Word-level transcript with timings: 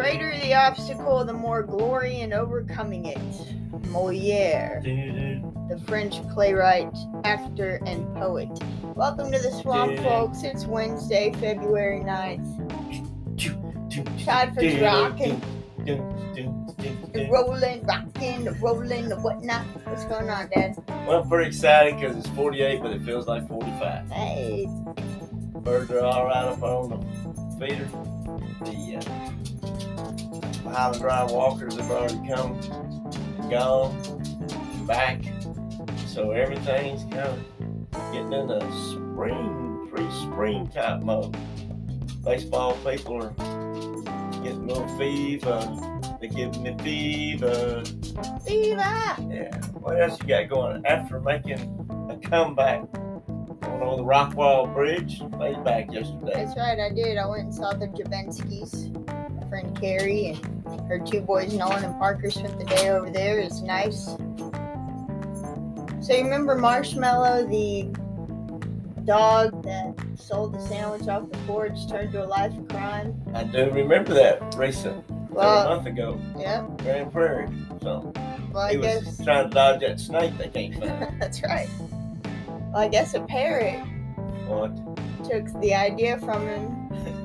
greater 0.00 0.34
the 0.38 0.54
obstacle, 0.54 1.22
the 1.26 1.32
more 1.32 1.62
glory 1.62 2.20
in 2.20 2.32
overcoming 2.32 3.04
it. 3.04 3.18
Moliere, 3.88 4.80
the 5.68 5.78
French 5.86 6.26
playwright, 6.30 6.90
actor, 7.24 7.82
and 7.84 8.02
poet. 8.14 8.48
Welcome 8.96 9.30
to 9.30 9.38
the 9.38 9.50
swamp, 9.60 9.98
folks. 9.98 10.42
It's 10.42 10.64
Wednesday, 10.64 11.34
February 11.34 12.00
9th. 12.00 12.64
Time 14.24 14.54
for 14.54 14.62
the 14.62 14.80
rocking. 14.80 15.42
Rolling, 17.30 17.84
rocking, 17.84 18.44
rolling, 18.58 19.10
the 19.10 19.16
whatnot. 19.16 19.66
What's 19.84 20.06
going 20.06 20.30
on, 20.30 20.48
Dad? 20.48 20.82
Well, 21.06 21.24
I'm 21.24 21.28
pretty 21.28 21.48
excited 21.48 22.00
because 22.00 22.16
it's 22.16 22.28
48, 22.28 22.80
but 22.80 22.92
it 22.92 23.02
feels 23.02 23.26
like 23.26 23.46
45. 23.46 24.10
Hey, 24.10 24.66
Birds 25.56 25.90
are 25.90 26.00
all 26.00 26.24
right 26.24 26.46
up 26.46 26.62
on 26.62 26.88
the 26.88 27.66
feeder. 27.66 27.84
The 28.64 29.59
uh, 30.70 30.74
Highland 30.74 31.02
Drive 31.02 31.30
walkers 31.30 31.76
have 31.76 31.90
already 31.90 32.28
come, 32.28 32.58
gone, 33.50 34.86
back. 34.86 35.22
So 36.06 36.32
everything's 36.32 37.02
kind 37.12 37.18
of 37.18 38.12
getting 38.12 38.32
in 38.32 38.50
a 38.50 38.88
spring, 38.90 39.88
pre-spring 39.92 40.68
type 40.68 41.02
mode. 41.02 41.36
Baseball 42.24 42.74
people 42.84 43.22
are 43.22 43.30
getting 44.42 44.64
a 44.64 44.66
little 44.66 44.98
fever. 44.98 45.60
They're 46.20 46.28
giving 46.28 46.62
me 46.62 46.76
fever. 46.82 47.82
Viva! 48.44 49.16
Yeah. 49.30 49.56
What 49.72 50.00
else 50.00 50.20
you 50.20 50.28
got 50.28 50.48
going? 50.48 50.84
After 50.84 51.20
making 51.20 51.60
a 52.10 52.28
comeback 52.28 52.82
over 53.80 53.96
the 53.96 54.04
Rockwall 54.04 54.72
Bridge, 54.74 55.22
laid 55.38 55.64
back 55.64 55.90
yesterday. 55.92 56.44
That's 56.44 56.56
right, 56.56 56.78
I 56.78 56.90
did. 56.92 57.16
I 57.16 57.26
went 57.26 57.44
and 57.44 57.54
saw 57.54 57.72
the 57.72 57.86
Jabenskis. 57.86 58.90
My 59.40 59.48
friend 59.48 59.80
Carrie 59.80 60.26
and 60.26 60.59
her 60.88 60.98
two 60.98 61.20
boys, 61.20 61.52
Nolan 61.54 61.84
and 61.84 61.94
Parker, 61.98 62.30
spent 62.30 62.58
the 62.58 62.64
day 62.64 62.90
over 62.90 63.10
there. 63.10 63.38
It's 63.38 63.60
nice. 63.60 64.16
So 66.04 66.14
you 66.16 66.24
remember 66.24 66.54
Marshmallow, 66.56 67.46
the 67.46 67.84
dog 69.04 69.62
that 69.64 69.94
sold 70.16 70.54
the 70.54 70.60
sandwich 70.60 71.08
off 71.08 71.30
the 71.30 71.38
porch, 71.46 71.88
turned 71.88 72.12
to 72.12 72.24
a 72.24 72.26
life 72.26 72.56
of 72.56 72.68
crime? 72.68 73.14
I 73.34 73.44
do 73.44 73.70
remember 73.70 74.14
that 74.14 74.54
recent, 74.56 75.04
Well- 75.30 75.66
a 75.66 75.76
month 75.76 75.86
ago, 75.86 76.18
Yep. 76.38 76.78
Grand 76.82 77.12
Prairie. 77.12 77.48
So 77.82 78.12
Well, 78.52 78.62
I 78.64 78.72
he 78.72 78.78
was 78.78 79.20
trying 79.24 79.48
to 79.48 79.54
dodge 79.54 79.80
that 79.80 80.00
snake 80.00 80.36
they 80.38 80.48
can't 80.48 80.74
find. 80.74 81.14
that's 81.20 81.42
right. 81.42 81.68
Well, 82.72 82.82
I 82.82 82.88
guess 82.88 83.14
a 83.14 83.20
parrot 83.20 83.80
what? 84.46 84.74
took 85.28 85.46
the 85.60 85.74
idea 85.74 86.18
from 86.18 86.46
him. 86.46 86.76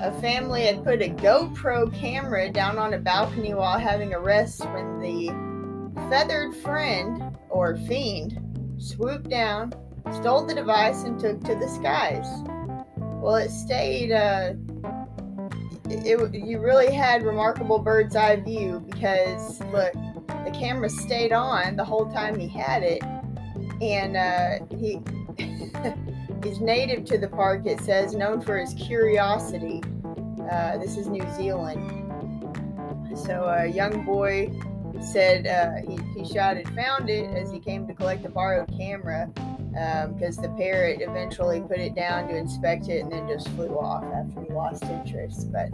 A 0.00 0.12
family 0.20 0.62
had 0.62 0.84
put 0.84 1.02
a 1.02 1.08
GoPro 1.08 1.92
camera 1.94 2.50
down 2.50 2.78
on 2.78 2.94
a 2.94 2.98
balcony 2.98 3.54
while 3.54 3.78
having 3.78 4.14
a 4.14 4.20
rest 4.20 4.64
when 4.64 5.00
the 5.00 5.28
feathered 6.08 6.54
friend 6.56 7.36
or 7.48 7.76
fiend 7.76 8.38
swooped 8.78 9.28
down, 9.28 9.72
stole 10.12 10.44
the 10.44 10.54
device, 10.54 11.04
and 11.04 11.18
took 11.18 11.40
to 11.44 11.54
the 11.54 11.68
skies. 11.68 12.26
Well, 13.20 13.36
it 13.36 13.50
stayed. 13.50 14.12
Uh, 14.12 14.54
it, 15.88 16.20
it 16.20 16.34
you 16.34 16.58
really 16.58 16.92
had 16.92 17.22
remarkable 17.22 17.78
bird's 17.78 18.16
eye 18.16 18.36
view 18.36 18.84
because 18.90 19.60
look, 19.72 19.92
the 20.44 20.52
camera 20.52 20.88
stayed 20.88 21.32
on 21.32 21.76
the 21.76 21.84
whole 21.84 22.10
time 22.12 22.38
he 22.38 22.48
had 22.48 22.82
it, 22.82 23.02
and 23.80 24.16
uh, 24.16 24.64
he. 24.76 25.00
He's 26.42 26.60
native 26.60 27.04
to 27.06 27.18
the 27.18 27.28
park, 27.28 27.66
it 27.66 27.80
says, 27.80 28.14
known 28.14 28.40
for 28.40 28.58
his 28.58 28.74
curiosity. 28.74 29.80
Uh, 30.50 30.76
this 30.78 30.96
is 30.96 31.06
New 31.06 31.24
Zealand. 31.36 31.80
So 33.16 33.44
a 33.44 33.66
young 33.66 34.04
boy 34.04 34.50
said 35.00 35.46
uh, 35.46 35.88
he, 35.88 35.98
he 36.20 36.32
shouted, 36.32 36.68
found 36.70 37.08
it 37.08 37.30
as 37.36 37.50
he 37.52 37.60
came 37.60 37.86
to 37.86 37.94
collect 37.94 38.24
a 38.24 38.28
borrowed 38.28 38.68
camera 38.76 39.30
because 40.14 40.36
the 40.36 40.48
parrot 40.58 41.00
eventually 41.00 41.60
put 41.60 41.78
it 41.78 41.94
down 41.94 42.28
to 42.28 42.36
inspect 42.36 42.88
it 42.88 43.02
and 43.02 43.12
then 43.12 43.26
just 43.28 43.48
flew 43.50 43.78
off 43.78 44.04
after 44.04 44.42
he 44.42 44.52
lost 44.52 44.82
interest. 44.84 45.50
But 45.52 45.70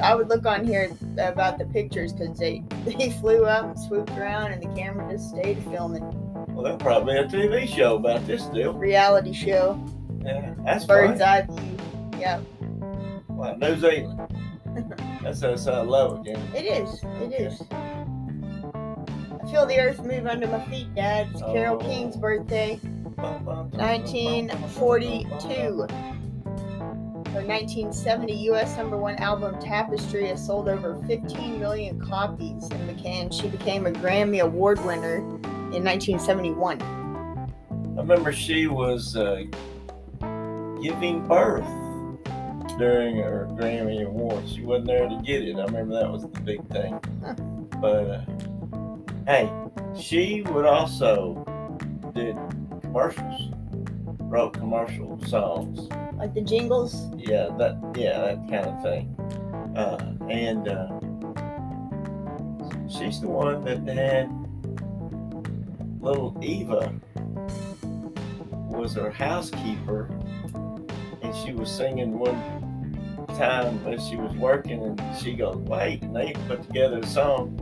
I 0.00 0.14
would 0.14 0.28
look 0.28 0.46
on 0.46 0.64
here 0.64 0.90
about 1.18 1.58
the 1.58 1.66
pictures 1.66 2.12
because 2.12 2.38
they, 2.38 2.62
they 2.84 3.10
flew 3.10 3.44
up 3.44 3.64
and 3.64 3.78
swooped 3.78 4.12
around 4.12 4.52
and 4.52 4.62
the 4.62 4.74
camera 4.74 5.12
just 5.12 5.30
stayed 5.30 5.62
filming. 5.64 6.04
Well, 6.48 6.62
there'll 6.62 6.78
probably 6.78 7.14
be 7.14 7.20
a 7.20 7.24
TV 7.24 7.66
show 7.66 7.96
about 7.96 8.26
this 8.26 8.44
deal. 8.46 8.72
Reality 8.74 9.32
show, 9.32 9.82
Yeah, 10.24 10.54
that's 10.64 10.84
bird's 10.84 11.20
eye 11.20 11.42
view. 11.42 11.78
Yep. 12.18 12.42
Like 13.30 13.58
New 13.58 13.76
Zealand. 13.78 14.20
That's 15.22 15.40
that's 15.40 15.66
I 15.66 15.82
love 15.82 16.22
it, 16.26 16.38
is. 16.64 17.02
It 17.20 17.32
is. 17.40 17.62
I 17.72 19.46
feel 19.50 19.66
the 19.66 19.78
earth 19.80 20.02
move 20.04 20.26
under 20.26 20.46
my 20.46 20.64
feet, 20.66 20.94
Dad. 20.94 21.28
It's 21.32 21.40
Carol 21.40 21.76
Oh. 21.76 21.80
King's 21.84 22.16
birthday, 22.16 22.76
1942. 23.16 25.86
Her 27.32 27.40
1970 27.40 28.32
U.S. 28.44 28.76
number 28.76 28.98
one 28.98 29.14
album 29.16 29.58
Tapestry 29.58 30.26
has 30.28 30.44
sold 30.44 30.68
over 30.68 31.02
15 31.06 31.58
million 31.58 31.98
copies, 31.98 32.68
and 32.70 32.86
became 32.94 33.30
she 33.30 33.48
became 33.48 33.86
a 33.86 33.90
Grammy 33.90 34.40
Award 34.42 34.84
winner 34.84 35.16
in 35.16 35.82
1971. 35.82 36.82
I 36.82 37.46
remember 38.00 38.32
she 38.32 38.66
was 38.66 39.16
uh, 39.16 39.44
giving 40.82 41.26
birth 41.26 41.64
during 42.78 43.16
her 43.18 43.46
Grammy 43.52 44.04
Award. 44.04 44.48
She 44.48 44.62
wasn't 44.62 44.88
there 44.88 45.08
to 45.08 45.20
get 45.24 45.42
it. 45.42 45.56
I 45.56 45.64
remember 45.64 45.94
that 45.94 46.10
was 46.10 46.22
the 46.22 46.40
big 46.40 46.66
thing. 46.68 46.98
But 47.80 48.10
uh, 48.10 48.24
hey, 49.26 49.50
she 49.96 50.42
would 50.42 50.64
also 50.64 51.44
did 52.14 52.36
commercials, 52.82 53.52
wrote 54.20 54.54
commercial 54.54 55.22
songs. 55.26 55.88
Like 56.16 56.34
the 56.34 56.42
jingles. 56.42 57.10
Yeah, 57.16 57.50
that 57.58 57.78
yeah 57.96 58.20
that 58.20 58.48
kind 58.48 58.66
of 58.66 58.82
thing. 58.82 59.14
Uh, 59.76 60.14
and 60.28 60.68
uh, 60.68 60.98
she's 62.88 63.20
the 63.20 63.28
one 63.28 63.64
that 63.64 63.86
had 63.88 64.30
little 66.00 66.36
Eva 66.42 66.92
was 68.68 68.94
her 68.94 69.10
housekeeper, 69.10 70.10
and 71.22 71.34
she 71.36 71.52
was 71.52 71.70
singing 71.70 72.18
one 72.18 72.34
time 73.38 73.82
when 73.84 73.98
she 74.00 74.16
was 74.16 74.34
working, 74.36 74.82
and 74.82 75.00
she 75.18 75.34
goes, 75.34 75.56
"Wait!" 75.56 76.02
and 76.02 76.14
they 76.14 76.32
put 76.48 76.62
together 76.62 76.98
a 76.98 77.06
song, 77.06 77.56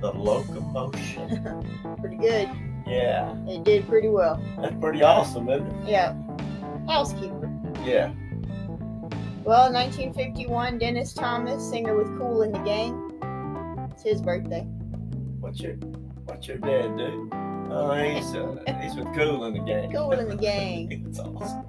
"The 0.00 0.12
Locomotion." 0.12 1.64
Pretty 2.00 2.16
good. 2.16 2.48
yeah, 2.86 3.34
It 3.46 3.64
did 3.64 3.86
pretty 3.88 4.08
well. 4.08 4.40
that's 4.60 4.74
pretty 4.80 5.02
awesome, 5.02 5.48
isn't 5.48 5.66
it? 5.66 5.88
Yeah. 5.88 6.14
Housekeeper. 6.86 7.50
Yeah. 7.84 8.12
Well, 9.44 9.72
1951, 9.72 10.78
Dennis 10.78 11.12
Thomas, 11.12 11.68
singer 11.68 11.96
with 11.96 12.06
Kool 12.18 12.40
& 12.50 12.52
the 12.52 12.58
Gang. 12.60 13.88
It's 13.92 14.02
his 14.02 14.22
birthday. 14.22 14.62
What's 15.40 15.60
your 15.60 15.74
What's 16.26 16.46
your 16.46 16.58
dad 16.58 16.96
do? 16.96 17.28
Oh, 17.70 17.92
he's 17.94 18.34
uh, 18.34 18.56
he's 18.82 18.94
with 18.94 19.12
Kool 19.14 19.50
& 19.50 19.52
the 19.52 19.58
Gang. 19.60 19.90
Cool 19.92 20.12
in 20.12 20.28
the 20.28 20.36
Gang. 20.48 21.06
it's 21.08 21.18
awesome. 21.18 21.64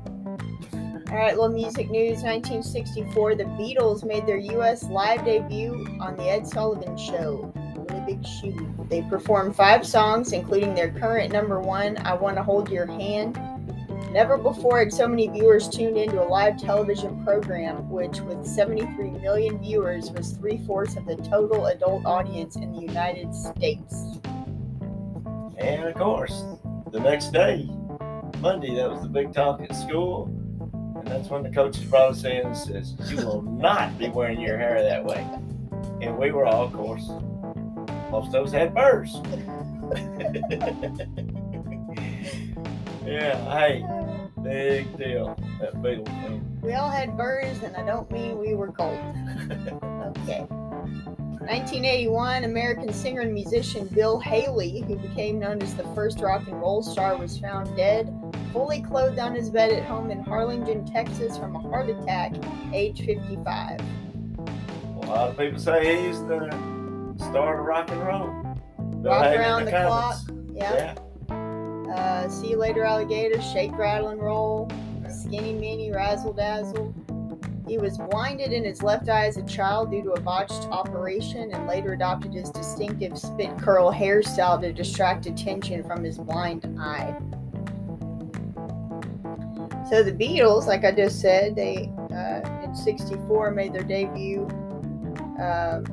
All 1.12 1.16
right, 1.16 1.36
little 1.36 1.50
music 1.50 1.90
news. 1.90 2.22
1964, 2.22 3.34
the 3.34 3.46
Beatles 3.46 4.06
made 4.06 4.28
their 4.28 4.38
U.S. 4.38 4.84
live 4.84 5.26
debut 5.26 5.98
on 6.00 6.16
The 6.16 6.30
Ed 6.30 6.46
Sullivan 6.46 6.96
Show. 6.96 7.52
Really 7.90 8.14
big 8.14 8.24
shoe. 8.24 8.76
They 8.90 9.02
performed 9.02 9.56
five 9.56 9.88
songs, 9.88 10.34
including 10.34 10.76
their 10.76 10.92
current 10.92 11.34
number 11.34 11.60
one, 11.60 11.98
I 12.06 12.14
Want 12.14 12.38
to 12.38 12.44
Hold 12.44 12.70
Your 12.70 12.86
Hand. 12.86 13.40
Never 14.12 14.38
before 14.38 14.78
had 14.78 14.94
so 14.94 15.08
many 15.08 15.28
viewers 15.30 15.68
tuned 15.68 15.98
into 15.98 16.22
a 16.22 16.26
live 16.30 16.60
television 16.60 17.24
program, 17.24 17.90
which, 17.90 18.22
with 18.22 18.46
73 18.46 19.10
million 19.10 19.58
viewers, 19.58 20.12
was 20.12 20.34
three 20.34 20.60
fourths 20.68 20.96
of 20.96 21.08
the 21.08 21.16
total 21.16 21.66
adult 21.66 22.06
audience 22.06 22.56
in 22.56 22.72
the 22.72 22.82
United 22.82 23.34
States. 23.34 24.20
And 25.58 25.86
of 25.86 25.96
course, 25.96 26.44
the 26.92 27.00
next 27.00 27.34
day, 27.34 27.68
Monday, 28.42 28.76
that 28.76 28.92
was 28.92 29.02
the 29.02 29.10
big 29.10 29.34
talk 29.34 29.60
at 29.62 29.76
school. 29.76 30.39
That's 31.10 31.28
when 31.30 31.42
the 31.42 31.50
coaches 31.50 31.84
brought 31.86 32.12
us 32.12 32.24
in 32.24 32.46
and 32.46 32.56
says, 32.56 32.94
You 33.10 33.18
will 33.18 33.42
not 33.42 33.98
be 33.98 34.10
wearing 34.10 34.40
your 34.40 34.58
hair 34.58 34.82
that 34.84 35.04
way. 35.04 35.28
And 36.02 36.18
we 36.18 36.32
were 36.32 36.46
all, 36.46 36.66
of 36.66 36.74
course, 36.74 37.08
most 38.12 38.34
of 38.36 38.46
us 38.46 38.52
had 38.52 38.76
burrs. 38.76 39.16
yeah, 43.06 43.58
hey, 43.58 43.84
big 44.44 44.98
deal. 44.98 45.36
That 45.60 45.74
Beatles 45.82 46.06
thing. 46.24 46.60
We 46.62 46.74
all 46.74 46.90
had 46.90 47.18
burrs, 47.18 47.62
and 47.64 47.76
I 47.76 47.84
don't 47.84 48.10
mean 48.12 48.38
we 48.38 48.56
were 48.56 48.72
cold. 48.72 49.00
Okay. 50.10 50.48
1981, 51.50 52.44
American 52.44 52.94
singer 52.94 53.22
and 53.22 53.34
musician 53.34 53.88
Bill 53.88 54.20
Haley, 54.20 54.82
who 54.82 54.96
became 54.96 55.40
known 55.40 55.60
as 55.64 55.74
the 55.74 55.84
first 55.96 56.20
rock 56.20 56.48
and 56.48 56.62
roll 56.62 56.84
star, 56.84 57.18
was 57.18 57.40
found 57.40 57.76
dead, 57.76 58.14
fully 58.54 58.84
clothed 58.84 59.18
on 59.18 59.34
his 59.34 59.50
bed 59.50 59.72
at 59.72 59.84
home 59.84 60.12
in 60.12 60.20
Harlingen, 60.20 60.86
Texas, 60.86 61.40
from 61.40 61.56
a 61.56 61.60
heart 61.60 61.90
attack, 61.90 62.34
age 62.72 63.04
55. 63.04 63.80
A 63.80 65.06
lot 65.08 65.30
of 65.32 65.38
people 65.40 65.58
say 65.58 66.06
he's 66.06 66.20
the 66.26 66.52
start 67.18 67.60
of 67.60 67.66
rock 67.66 67.90
and 67.90 68.06
roll. 68.06 68.28
Bill 69.02 69.12
Rock 69.12 69.24
Haley 69.24 69.38
around 69.38 69.66
the 69.66 69.72
Comets. 69.72 70.26
clock. 70.26 70.38
Yeah. 70.54 70.96
Uh, 71.92 72.30
see 72.30 72.52
you 72.52 72.58
later, 72.58 72.84
alligator. 72.84 73.42
Shake, 73.42 73.76
rattle, 73.76 74.10
and 74.10 74.22
roll. 74.22 74.70
Skinny 75.10 75.54
mini, 75.54 75.90
razzle 75.90 76.34
dazzle. 76.34 76.94
He 77.70 77.78
was 77.78 78.00
blinded 78.00 78.52
in 78.52 78.64
his 78.64 78.82
left 78.82 79.10
eye 79.10 79.28
as 79.28 79.38
a 79.38 79.44
child 79.44 79.92
due 79.92 80.02
to 80.02 80.14
a 80.14 80.20
botched 80.20 80.64
operation 80.72 81.52
and 81.54 81.68
later 81.68 81.94
adopted 81.94 82.34
his 82.34 82.50
distinctive 82.50 83.16
spit 83.16 83.56
curl 83.60 83.94
hairstyle 83.94 84.60
to 84.62 84.74
distract 84.74 85.28
attention 85.28 85.84
from 85.84 86.04
his 86.04 86.18
blind 86.18 86.66
eye. 86.82 87.16
So 89.88 90.02
the 90.02 90.12
Beatles, 90.12 90.66
like 90.66 90.84
I 90.84 90.92
just 90.92 91.22
said, 91.22 91.56
they 91.56 91.92
uh, 92.12 92.64
in 92.64 92.74
'64 92.74 93.52
made 93.52 93.74
their 93.74 93.84
debut 93.84 94.48
uh, 95.40 95.84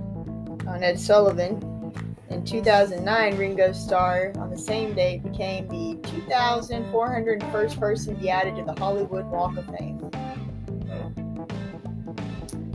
on 0.67 0.83
Ed 0.83 0.99
Sullivan. 0.99 1.93
In 2.31 2.43
2009, 2.43 3.37
Ringo 3.37 3.73
Starr, 3.73 4.33
on 4.39 4.49
the 4.49 4.57
same 4.57 4.95
date, 4.95 5.23
became 5.23 5.69
the 5.69 5.97
2,401st 6.09 7.79
person 7.79 8.15
to 8.15 8.21
be 8.21 8.31
added 8.31 8.57
to 8.57 8.65
the 8.65 8.75
Hollywood 8.81 9.27
Walk 9.27 9.59
of 9.59 9.67
Fame. 9.77 10.11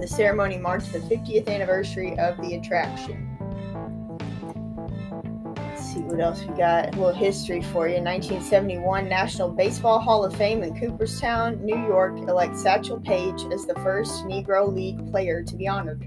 The 0.01 0.07
ceremony 0.07 0.57
marks 0.57 0.87
the 0.87 0.97
50th 0.97 1.47
anniversary 1.47 2.17
of 2.17 2.35
the 2.41 2.55
attraction. 2.55 3.27
Let's 5.55 5.93
see 5.93 5.99
what 5.99 6.19
else 6.19 6.41
we 6.41 6.57
got. 6.57 6.95
A 6.95 6.97
little 6.97 7.13
history 7.13 7.61
for 7.61 7.87
you. 7.87 8.01
1971 8.01 9.07
National 9.07 9.49
Baseball 9.49 9.99
Hall 9.99 10.25
of 10.25 10.35
Fame 10.35 10.63
in 10.63 10.75
Cooperstown, 10.79 11.63
New 11.63 11.77
York, 11.77 12.17
elects 12.17 12.63
Satchel 12.63 12.99
Paige 12.99 13.43
as 13.53 13.67
the 13.67 13.75
first 13.75 14.25
Negro 14.25 14.73
League 14.73 15.11
player 15.11 15.43
to 15.43 15.55
be 15.55 15.67
honored. 15.67 16.01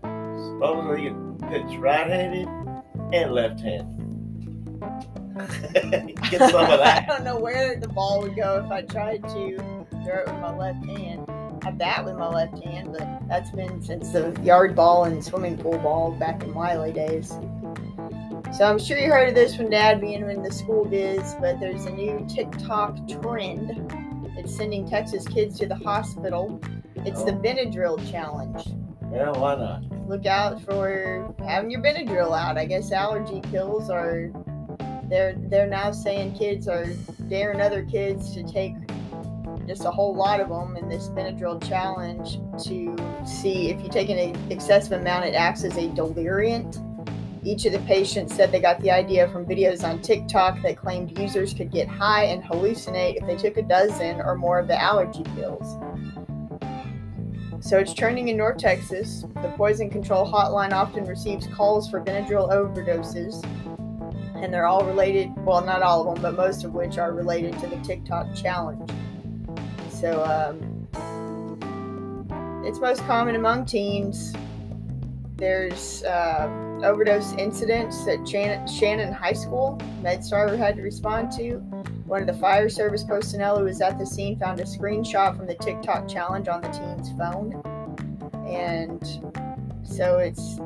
Supposedly 0.00 1.02
you 1.02 1.10
can 1.10 1.36
pitch 1.50 1.78
right-handed 1.78 2.48
and 3.12 3.32
left-handed. 3.32 4.06
Get 6.30 6.50
some 6.50 6.64
of 6.64 6.80
I 6.80 7.04
don't 7.06 7.22
know 7.22 7.38
where 7.38 7.78
the 7.78 7.88
ball 7.88 8.22
would 8.22 8.34
go 8.34 8.64
if 8.64 8.72
I 8.72 8.80
tried 8.80 9.24
to 9.24 9.86
throw 10.04 10.20
it 10.20 10.26
with 10.26 10.40
my 10.40 10.56
left 10.56 10.86
hand. 10.86 11.28
I 11.68 11.70
bat 11.70 12.02
with 12.06 12.16
my 12.16 12.28
left 12.28 12.64
hand, 12.64 12.94
but 12.98 13.06
that's 13.28 13.50
been 13.50 13.82
since 13.82 14.10
the 14.10 14.34
yard 14.42 14.74
ball 14.74 15.04
and 15.04 15.22
swimming 15.22 15.58
pool 15.58 15.76
ball 15.76 16.12
back 16.12 16.42
in 16.42 16.54
Wiley 16.54 16.92
days. 16.92 17.28
So 18.56 18.64
I'm 18.64 18.78
sure 18.78 18.96
you 18.96 19.10
heard 19.10 19.28
of 19.28 19.34
this 19.34 19.54
from 19.54 19.68
Dad 19.68 20.00
being 20.00 20.22
in 20.30 20.42
the 20.42 20.50
school 20.50 20.86
biz, 20.86 21.36
but 21.38 21.60
there's 21.60 21.84
a 21.84 21.90
new 21.90 22.26
TikTok 22.26 23.06
trend. 23.06 23.92
It's 24.38 24.56
sending 24.56 24.88
Texas 24.88 25.28
kids 25.28 25.58
to 25.58 25.66
the 25.66 25.74
hospital. 25.74 26.58
It's 27.04 27.22
the 27.22 27.32
Oh. 27.32 27.38
Benadryl 27.38 28.10
challenge. 28.10 28.64
Yeah, 29.12 29.30
why 29.32 29.54
not? 29.56 29.82
look 30.08 30.24
out 30.24 30.62
for 30.62 31.34
having 31.46 31.70
your 31.70 31.82
Benadryl 31.82 32.32
out. 32.34 32.56
I 32.56 32.64
guess 32.64 32.92
allergy 32.92 33.42
pills 33.42 33.90
are 33.90 34.30
they're 35.10 35.34
they're 35.36 35.66
now 35.68 35.90
saying 35.92 36.32
kids 36.34 36.66
are 36.66 36.86
daring 37.28 37.60
other 37.60 37.82
kids 37.84 38.32
to 38.32 38.42
take 38.42 38.72
just 39.68 39.84
a 39.84 39.90
whole 39.90 40.14
lot 40.14 40.40
of 40.40 40.48
them 40.48 40.76
in 40.76 40.88
this 40.88 41.08
Benadryl 41.10 41.62
challenge 41.66 42.40
to 42.64 42.96
see 43.26 43.70
if 43.70 43.80
you 43.82 43.88
take 43.88 44.08
an 44.08 44.18
excessive 44.50 45.00
amount, 45.00 45.26
it 45.26 45.34
acts 45.34 45.62
as 45.62 45.76
a 45.76 45.88
deliriant. 45.88 46.78
Each 47.44 47.64
of 47.66 47.72
the 47.72 47.78
patients 47.80 48.34
said 48.34 48.50
they 48.50 48.60
got 48.60 48.80
the 48.80 48.90
idea 48.90 49.28
from 49.28 49.46
videos 49.46 49.84
on 49.84 50.02
TikTok 50.02 50.60
that 50.62 50.76
claimed 50.76 51.18
users 51.18 51.54
could 51.54 51.70
get 51.70 51.86
high 51.86 52.24
and 52.24 52.42
hallucinate 52.42 53.16
if 53.16 53.26
they 53.26 53.36
took 53.36 53.56
a 53.58 53.62
dozen 53.62 54.20
or 54.20 54.34
more 54.34 54.58
of 54.58 54.66
the 54.66 54.80
allergy 54.80 55.22
pills. 55.36 55.76
So 57.60 57.78
it's 57.78 57.92
trending 57.92 58.28
in 58.28 58.36
North 58.36 58.58
Texas. 58.58 59.24
The 59.42 59.52
poison 59.56 59.90
control 59.90 60.30
hotline 60.30 60.72
often 60.72 61.04
receives 61.04 61.46
calls 61.48 61.90
for 61.90 62.00
Benadryl 62.00 62.50
overdoses, 62.50 63.44
and 64.36 64.52
they're 64.54 64.66
all 64.66 64.84
related. 64.84 65.30
Well, 65.38 65.64
not 65.64 65.82
all 65.82 66.08
of 66.08 66.14
them, 66.14 66.22
but 66.22 66.36
most 66.36 66.64
of 66.64 66.74
which 66.74 66.98
are 66.98 67.12
related 67.12 67.58
to 67.58 67.66
the 67.66 67.76
TikTok 67.78 68.34
challenge. 68.34 68.90
So 70.00 70.22
um, 70.22 70.86
it's 72.64 72.78
most 72.78 73.04
common 73.06 73.34
among 73.34 73.66
teens. 73.66 74.32
There's 75.36 76.04
uh, 76.04 76.48
overdose 76.84 77.32
incidents 77.32 78.06
at 78.06 78.28
Shannon, 78.28 79.12
High 79.12 79.32
School. 79.32 79.76
MedStar 80.02 80.56
had 80.56 80.76
to 80.76 80.82
respond 80.82 81.32
to. 81.32 81.56
One 82.06 82.20
of 82.20 82.28
the 82.28 82.40
fire 82.40 82.68
service 82.68 83.02
personnel 83.02 83.58
who 83.58 83.64
was 83.64 83.80
at 83.80 83.98
the 83.98 84.06
scene 84.06 84.38
found 84.38 84.60
a 84.60 84.64
screenshot 84.64 85.36
from 85.36 85.46
the 85.46 85.56
TikTok 85.56 86.08
challenge 86.08 86.46
on 86.46 86.62
the 86.62 86.68
teen's 86.68 87.10
phone. 87.18 87.60
And 88.46 89.02
so 89.82 90.18
it's, 90.18 90.58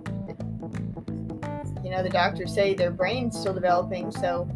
you 1.82 1.90
know, 1.90 2.02
the 2.02 2.10
doctors 2.10 2.52
say 2.52 2.74
their 2.74 2.90
brain's 2.90 3.38
still 3.38 3.54
developing. 3.54 4.10
So 4.10 4.46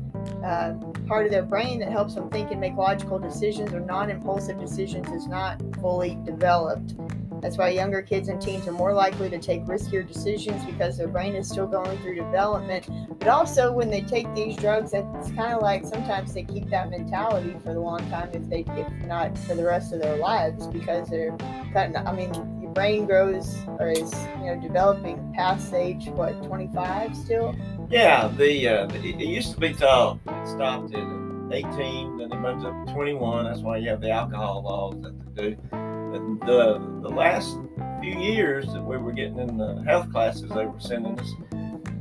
uh, 0.45 0.75
part 1.07 1.25
of 1.25 1.33
their 1.33 1.43
brain 1.43 1.79
that 1.81 1.91
helps 1.91 2.15
them 2.15 2.29
think 2.31 2.51
and 2.51 2.61
make 2.61 2.75
logical 2.75 3.19
decisions 3.19 3.73
or 3.73 3.81
non 3.81 4.11
impulsive 4.11 4.59
decisions 4.59 5.09
is 5.09 5.27
not 5.27 5.61
fully 5.81 6.19
developed. 6.25 6.95
That's 7.43 7.59
why 7.59 7.69
younger 7.69 8.03
kids 8.03 8.29
and 8.29 8.41
teens 8.41 8.67
are 8.67 8.73
more 8.73 8.93
likely 8.93 9.29
to 9.31 9.39
take 9.39 9.65
riskier 9.67 10.07
decisions 10.07 10.65
because 10.65 10.97
their 10.97 11.09
brain 11.09 11.35
is 11.35 11.49
still 11.49 11.67
going 11.67 11.99
through 11.99 12.17
development. 12.17 12.89
But 13.19 13.29
also, 13.29 13.73
when 13.73 13.91
they 13.91 14.01
take 14.01 14.33
these 14.35 14.57
drugs, 14.57 14.93
it's 14.95 15.31
kind 15.33 15.53
of 15.53 15.63
like 15.63 15.85
sometimes 15.85 16.33
they 16.33 16.45
keep 16.45 16.71
that 16.71 16.91
mentality 16.91 17.55
for 17.63 17.75
the 17.75 17.81
long 17.81 18.09
time, 18.11 18.31
if 18.33 18.49
they, 18.49 18.65
if 18.77 18.91
not 19.07 19.37
for 19.39 19.55
the 19.55 19.65
rest 19.65 19.93
of 19.93 20.01
their 20.01 20.17
lives, 20.17 20.67
because 20.69 21.09
they're 21.09 21.37
cutting. 21.73 21.97
I 21.97 22.13
mean, 22.13 22.33
your 22.61 22.73
brain 22.73 23.07
grows 23.07 23.57
or 23.79 23.91
is 23.91 24.13
you 24.41 24.47
know 24.47 24.61
developing 24.61 25.33
past 25.35 25.73
age 25.75 26.07
what 26.09 26.43
25 26.45 27.17
still. 27.17 27.55
Yeah, 27.89 28.29
the 28.37 28.69
uh, 28.69 28.89
it, 28.95 29.21
used 29.21 29.53
to 29.53 29.61
be 29.61 29.73
taught 29.73 30.19
it 30.27 30.49
stopped 30.49 30.93
at 30.93 31.05
18, 31.53 32.19
then 32.19 32.33
it 32.33 32.41
moves 32.41 32.65
up 32.65 32.87
to 32.87 32.93
21. 32.93 33.45
That's 33.45 33.61
why 33.61 33.77
you 33.77 33.91
have 33.91 34.01
the 34.01 34.11
alcohol 34.11 34.63
laws 34.63 35.03
that 35.03 35.35
they 35.37 35.51
do. 35.51 35.57
But 35.71 36.47
the 36.47 37.01
the 37.03 37.09
last 37.09 37.57
few 38.01 38.19
years 38.19 38.67
that 38.73 38.83
we 38.83 38.97
were 38.97 39.13
getting 39.13 39.39
in 39.39 39.57
the 39.57 39.83
health 39.87 40.11
classes 40.11 40.51
they 40.51 40.67
were 40.67 40.81
sending 40.81 41.19
us 41.19 41.33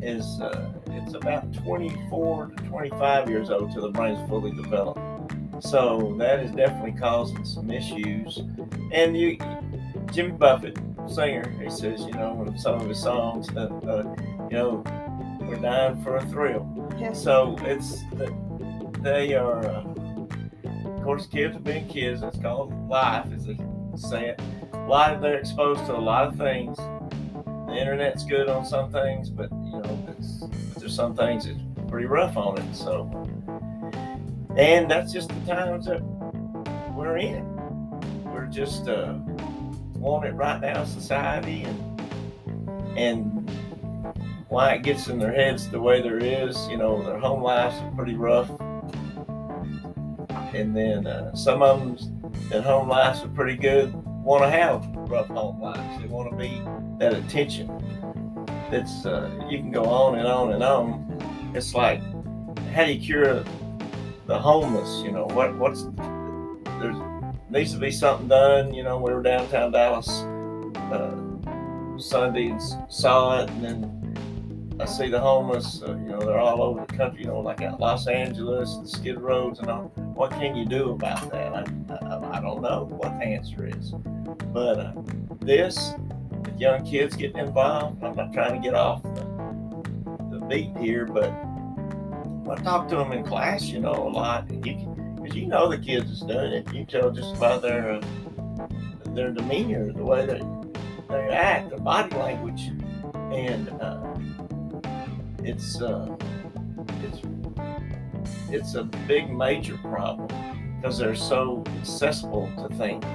is 0.01 0.25
uh, 0.41 0.71
it's 0.87 1.13
about 1.13 1.53
24 1.53 2.47
to 2.47 2.63
25 2.63 3.29
years 3.29 3.49
old 3.49 3.71
till 3.71 3.83
the 3.83 3.89
brain's 3.89 4.27
fully 4.27 4.51
developed. 4.51 4.99
So 5.59 6.15
that 6.19 6.39
is 6.39 6.51
definitely 6.51 6.99
causing 6.99 7.45
some 7.45 7.71
issues. 7.71 8.41
And 8.91 9.17
you, 9.17 9.37
Jimmy 10.11 10.31
Buffett, 10.31 10.77
singer, 11.07 11.49
he 11.61 11.69
says, 11.69 12.01
you 12.01 12.11
know, 12.11 12.53
some 12.57 12.81
of 12.81 12.87
his 12.87 13.01
songs, 13.01 13.47
that 13.49 13.71
uh, 13.87 14.03
you 14.49 14.57
know, 14.57 14.83
we're 15.47 15.57
dying 15.57 16.01
for 16.03 16.17
a 16.17 16.25
thrill. 16.27 16.65
Yes. 16.97 17.21
So 17.21 17.55
it's 17.61 18.03
they 19.01 19.35
are, 19.35 19.65
uh, 19.65 19.83
of 20.85 21.03
course, 21.03 21.27
kids 21.27 21.55
are 21.55 21.59
being 21.59 21.87
kids. 21.87 22.23
It's 22.23 22.39
called 22.39 22.73
life, 22.89 23.27
as 23.33 23.45
they 23.45 23.57
say 23.95 24.29
it. 24.29 24.41
A 24.73 24.87
lot 24.87 25.13
of 25.13 25.21
they're 25.21 25.37
exposed 25.37 25.85
to 25.85 25.95
a 25.95 25.97
lot 25.97 26.27
of 26.27 26.37
things. 26.37 26.77
The 27.67 27.77
internet's 27.77 28.23
good 28.25 28.49
on 28.49 28.65
some 28.65 28.91
things, 28.91 29.29
but 29.29 29.51
you 29.51 29.81
know, 29.81 30.07
it's, 30.09 30.43
there's 30.77 30.95
some 30.95 31.15
things 31.15 31.45
it's 31.45 31.59
pretty 31.87 32.07
rough 32.07 32.35
on 32.37 32.57
it. 32.57 32.75
So, 32.75 33.09
and 34.57 34.89
that's 34.89 35.13
just 35.13 35.29
the 35.29 35.53
times 35.53 35.85
that 35.85 36.01
we're 36.95 37.17
in. 37.17 37.45
We're 38.23 38.47
just 38.47 38.87
uh, 38.87 39.13
want 39.95 40.25
it 40.25 40.33
right 40.33 40.59
now, 40.59 40.83
society, 40.83 41.63
and 41.63 42.97
and 42.97 43.34
why 44.47 44.73
it 44.73 44.83
gets 44.83 45.07
in 45.07 45.19
their 45.19 45.33
heads 45.33 45.69
the 45.69 45.81
way 45.81 46.01
there 46.01 46.17
is. 46.17 46.67
You 46.67 46.77
know, 46.77 47.03
their 47.03 47.19
home 47.19 47.41
lives 47.41 47.75
are 47.75 47.91
pretty 47.91 48.15
rough, 48.15 48.49
and 50.53 50.75
then 50.75 51.07
uh, 51.07 51.35
some 51.35 51.61
of 51.61 51.79
them 51.79 52.31
that 52.49 52.63
home 52.63 52.87
lives 52.87 53.23
are 53.23 53.29
pretty 53.29 53.55
good 53.55 53.93
want 54.25 54.43
to 54.43 54.49
have 54.49 54.83
rough 55.07 55.27
home 55.27 55.61
lives. 55.61 56.01
They 56.01 56.07
want 56.07 56.31
to 56.31 56.35
be 56.35 56.61
that 56.97 57.13
attention. 57.13 57.67
That's 58.71 59.05
uh, 59.05 59.29
you 59.49 59.59
can 59.59 59.71
go 59.71 59.85
on 59.85 60.17
and 60.17 60.27
on 60.27 60.53
and 60.53 60.63
on. 60.63 61.51
It's 61.53 61.75
like 61.75 62.01
how 62.73 62.85
do 62.85 62.93
you 62.93 62.99
cure 62.99 63.43
the 64.25 64.37
homeless? 64.37 65.03
You 65.05 65.11
know 65.11 65.25
what? 65.25 65.55
What's 65.57 65.83
there's 66.79 66.97
needs 67.49 67.73
to 67.73 67.79
be 67.79 67.91
something 67.91 68.27
done. 68.27 68.73
You 68.73 68.83
know, 68.83 68.97
we 68.97 69.13
were 69.13 69.21
downtown 69.21 69.71
Dallas 69.71 70.09
uh, 70.91 71.15
Sunday 71.97 72.47
and 72.47 72.61
saw 72.89 73.43
it, 73.43 73.49
and 73.51 73.63
then 73.63 74.04
I 74.77 74.85
see 74.85 75.07
the 75.09 75.19
homeless. 75.19 75.81
Uh, 75.81 75.91
you 75.91 76.09
know, 76.09 76.19
they're 76.19 76.37
all 76.37 76.61
over 76.61 76.85
the 76.85 76.93
country. 76.97 77.21
You 77.21 77.27
know, 77.27 77.39
like 77.39 77.61
at 77.61 77.79
Los 77.79 78.07
Angeles, 78.07 78.77
the 78.77 78.87
Skid 78.87 79.21
Roads, 79.21 79.59
and 79.59 79.69
all. 79.69 79.83
What 80.15 80.31
can 80.31 80.55
you 80.55 80.65
do 80.65 80.91
about 80.91 81.31
that? 81.31 81.53
I, 81.53 81.63
I, 81.93 82.37
I 82.37 82.41
don't 82.41 82.61
know 82.61 82.87
what 82.89 83.17
the 83.17 83.25
answer 83.25 83.67
is, 83.67 83.91
but 84.53 84.79
uh, 84.79 84.93
this, 85.39 85.93
young 86.57 86.85
kids 86.85 87.15
getting 87.15 87.37
involved. 87.37 88.03
I'm 88.03 88.15
not 88.15 88.33
trying 88.33 88.53
to 88.53 88.59
get 88.59 88.75
off 88.75 89.01
the, 89.03 89.25
the 90.31 90.45
beat 90.49 90.75
here, 90.77 91.05
but 91.05 91.31
I 92.49 92.61
talk 92.61 92.89
to 92.89 92.97
them 92.97 93.13
in 93.13 93.23
class, 93.23 93.63
you 93.65 93.79
know, 93.79 93.93
a 93.93 94.09
lot. 94.09 94.49
And 94.49 94.65
you 94.65 94.75
can, 94.75 95.15
because 95.15 95.35
you 95.37 95.47
know 95.47 95.69
the 95.69 95.77
kids 95.77 96.11
is 96.11 96.19
doing 96.19 96.51
it. 96.51 96.73
You 96.73 96.85
tell 96.85 97.11
just 97.11 97.39
by 97.39 97.57
their 97.57 97.93
uh, 97.93 98.01
their 99.13 99.31
demeanor, 99.31 99.93
the 99.93 100.03
way 100.03 100.25
they 100.25 100.41
their 101.09 101.31
act, 101.31 101.69
their 101.69 101.79
body 101.79 102.13
language, 102.17 102.71
and 103.31 103.69
uh, 103.81 104.14
it's 105.45 105.81
uh, 105.81 106.15
it's 107.03 107.21
it's 108.49 108.75
a 108.75 108.83
big 109.07 109.31
major 109.31 109.77
problem 109.77 110.27
because 110.77 110.97
they're 110.97 111.15
so 111.15 111.63
accessible 111.79 112.51
to 112.57 112.73
things. 112.75 113.05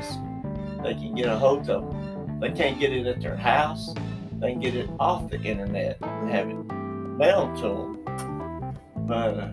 They 0.83 0.95
can 0.95 1.15
get 1.15 1.27
a 1.27 1.37
hold 1.37 1.69
of 1.69 1.91
them. 1.93 2.41
They 2.41 2.51
can't 2.51 2.79
get 2.79 2.93
it 2.93 3.07
at 3.07 3.21
their 3.21 3.37
house. 3.37 3.93
They 4.39 4.53
can 4.53 4.61
get 4.61 4.75
it 4.75 4.89
off 4.99 5.29
the 5.31 5.41
internet 5.43 5.99
and 6.01 6.31
have 6.31 6.49
it 6.49 6.55
mailed 6.55 7.57
to 7.59 7.69
them. 7.69 8.77
But 9.07 9.39
uh, 9.39 9.49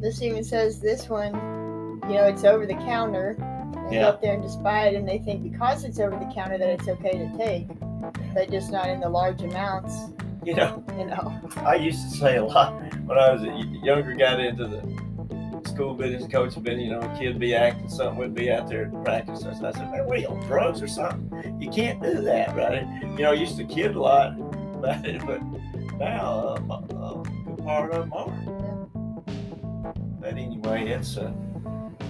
This 0.00 0.22
even 0.22 0.42
says 0.42 0.80
this 0.80 1.08
one, 1.08 1.34
you 2.08 2.14
know, 2.14 2.24
it's 2.24 2.44
over 2.44 2.66
the 2.66 2.74
counter. 2.74 3.36
They 3.88 3.96
Yeah. 3.96 4.02
go 4.02 4.08
up 4.08 4.20
there 4.20 4.34
and 4.34 4.42
just 4.42 4.62
buy 4.62 4.88
it, 4.88 4.96
and 4.96 5.06
they 5.08 5.18
think 5.18 5.44
because 5.44 5.84
it's 5.84 6.00
over 6.00 6.16
the 6.18 6.30
counter 6.34 6.58
that 6.58 6.68
it's 6.68 6.88
okay 6.88 7.12
to 7.18 7.36
take, 7.36 7.68
but 8.34 8.50
just 8.50 8.72
not 8.72 8.88
in 8.88 9.00
the 9.00 9.08
large 9.08 9.42
amounts. 9.42 9.94
You 10.46 10.54
know, 10.54 10.84
You 10.98 11.06
know. 11.06 11.40
I 11.56 11.74
used 11.74 12.08
to 12.08 12.16
say 12.16 12.36
a 12.36 12.44
lot 12.44 12.72
when 13.04 13.18
I 13.18 13.32
was 13.32 13.42
a 13.42 13.50
younger, 13.84 14.14
got 14.14 14.38
into 14.40 14.66
the 14.66 15.68
school 15.68 15.94
business, 15.94 16.30
coaching 16.30 16.62
business. 16.62 16.84
You 16.84 16.90
know, 16.92 17.00
a 17.00 17.18
kid 17.18 17.38
be 17.38 17.54
acting 17.54 17.88
something, 17.88 18.16
would 18.18 18.34
be 18.34 18.50
out 18.50 18.68
there 18.68 18.84
at 18.84 19.04
practice. 19.04 19.44
I 19.44 19.54
said, 19.54 19.90
"Man, 19.90 20.06
what 20.06 20.16
are 20.16 20.20
you 20.20 20.28
on 20.28 20.40
drugs 20.46 20.80
or 20.80 20.86
something? 20.86 21.60
You 21.60 21.70
can't 21.70 22.00
do 22.00 22.22
that, 22.22 22.56
right?" 22.56 22.86
You 23.02 23.24
know, 23.24 23.32
I 23.32 23.34
used 23.34 23.56
to 23.56 23.64
kid 23.64 23.96
a 23.96 24.00
lot 24.00 24.38
about 24.38 25.04
it, 25.04 25.20
but 25.26 25.42
now 25.98 26.56
uh, 26.70 26.76
a 26.76 27.24
good 27.44 27.64
part 27.64 27.92
of 27.92 28.08
them 28.08 28.12
are. 28.12 28.30
But 30.20 30.34
anyway, 30.38 30.88
it's 30.88 31.16
a 31.16 31.34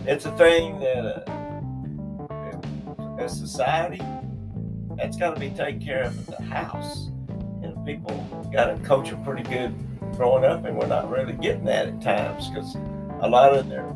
it's 0.07 0.27
a 0.27 0.37
thing 0.37 0.79
that 0.81 1.29
uh, 1.29 3.19
as 3.19 3.39
society 3.39 4.03
that's 4.97 5.17
got 5.17 5.35
to 5.35 5.41
be 5.41 5.51
taken 5.51 5.81
care 5.81 6.03
of 6.03 6.29
at 6.29 6.39
the 6.39 6.45
house. 6.45 7.11
People 7.87 8.49
got 8.53 8.69
a 8.71 8.77
them 8.79 9.17
pretty 9.19 9.45
good 9.45 9.73
growing 10.17 10.45
up, 10.45 10.65
and 10.65 10.77
we're 10.77 10.89
not 10.89 11.09
really 11.09 11.35
getting 11.35 11.65
that 11.65 11.87
at 11.87 12.03
times 12.03 12.49
because 12.49 12.75
a 13.21 13.29
lot 13.29 13.55
of 13.55 13.69
their 13.69 13.95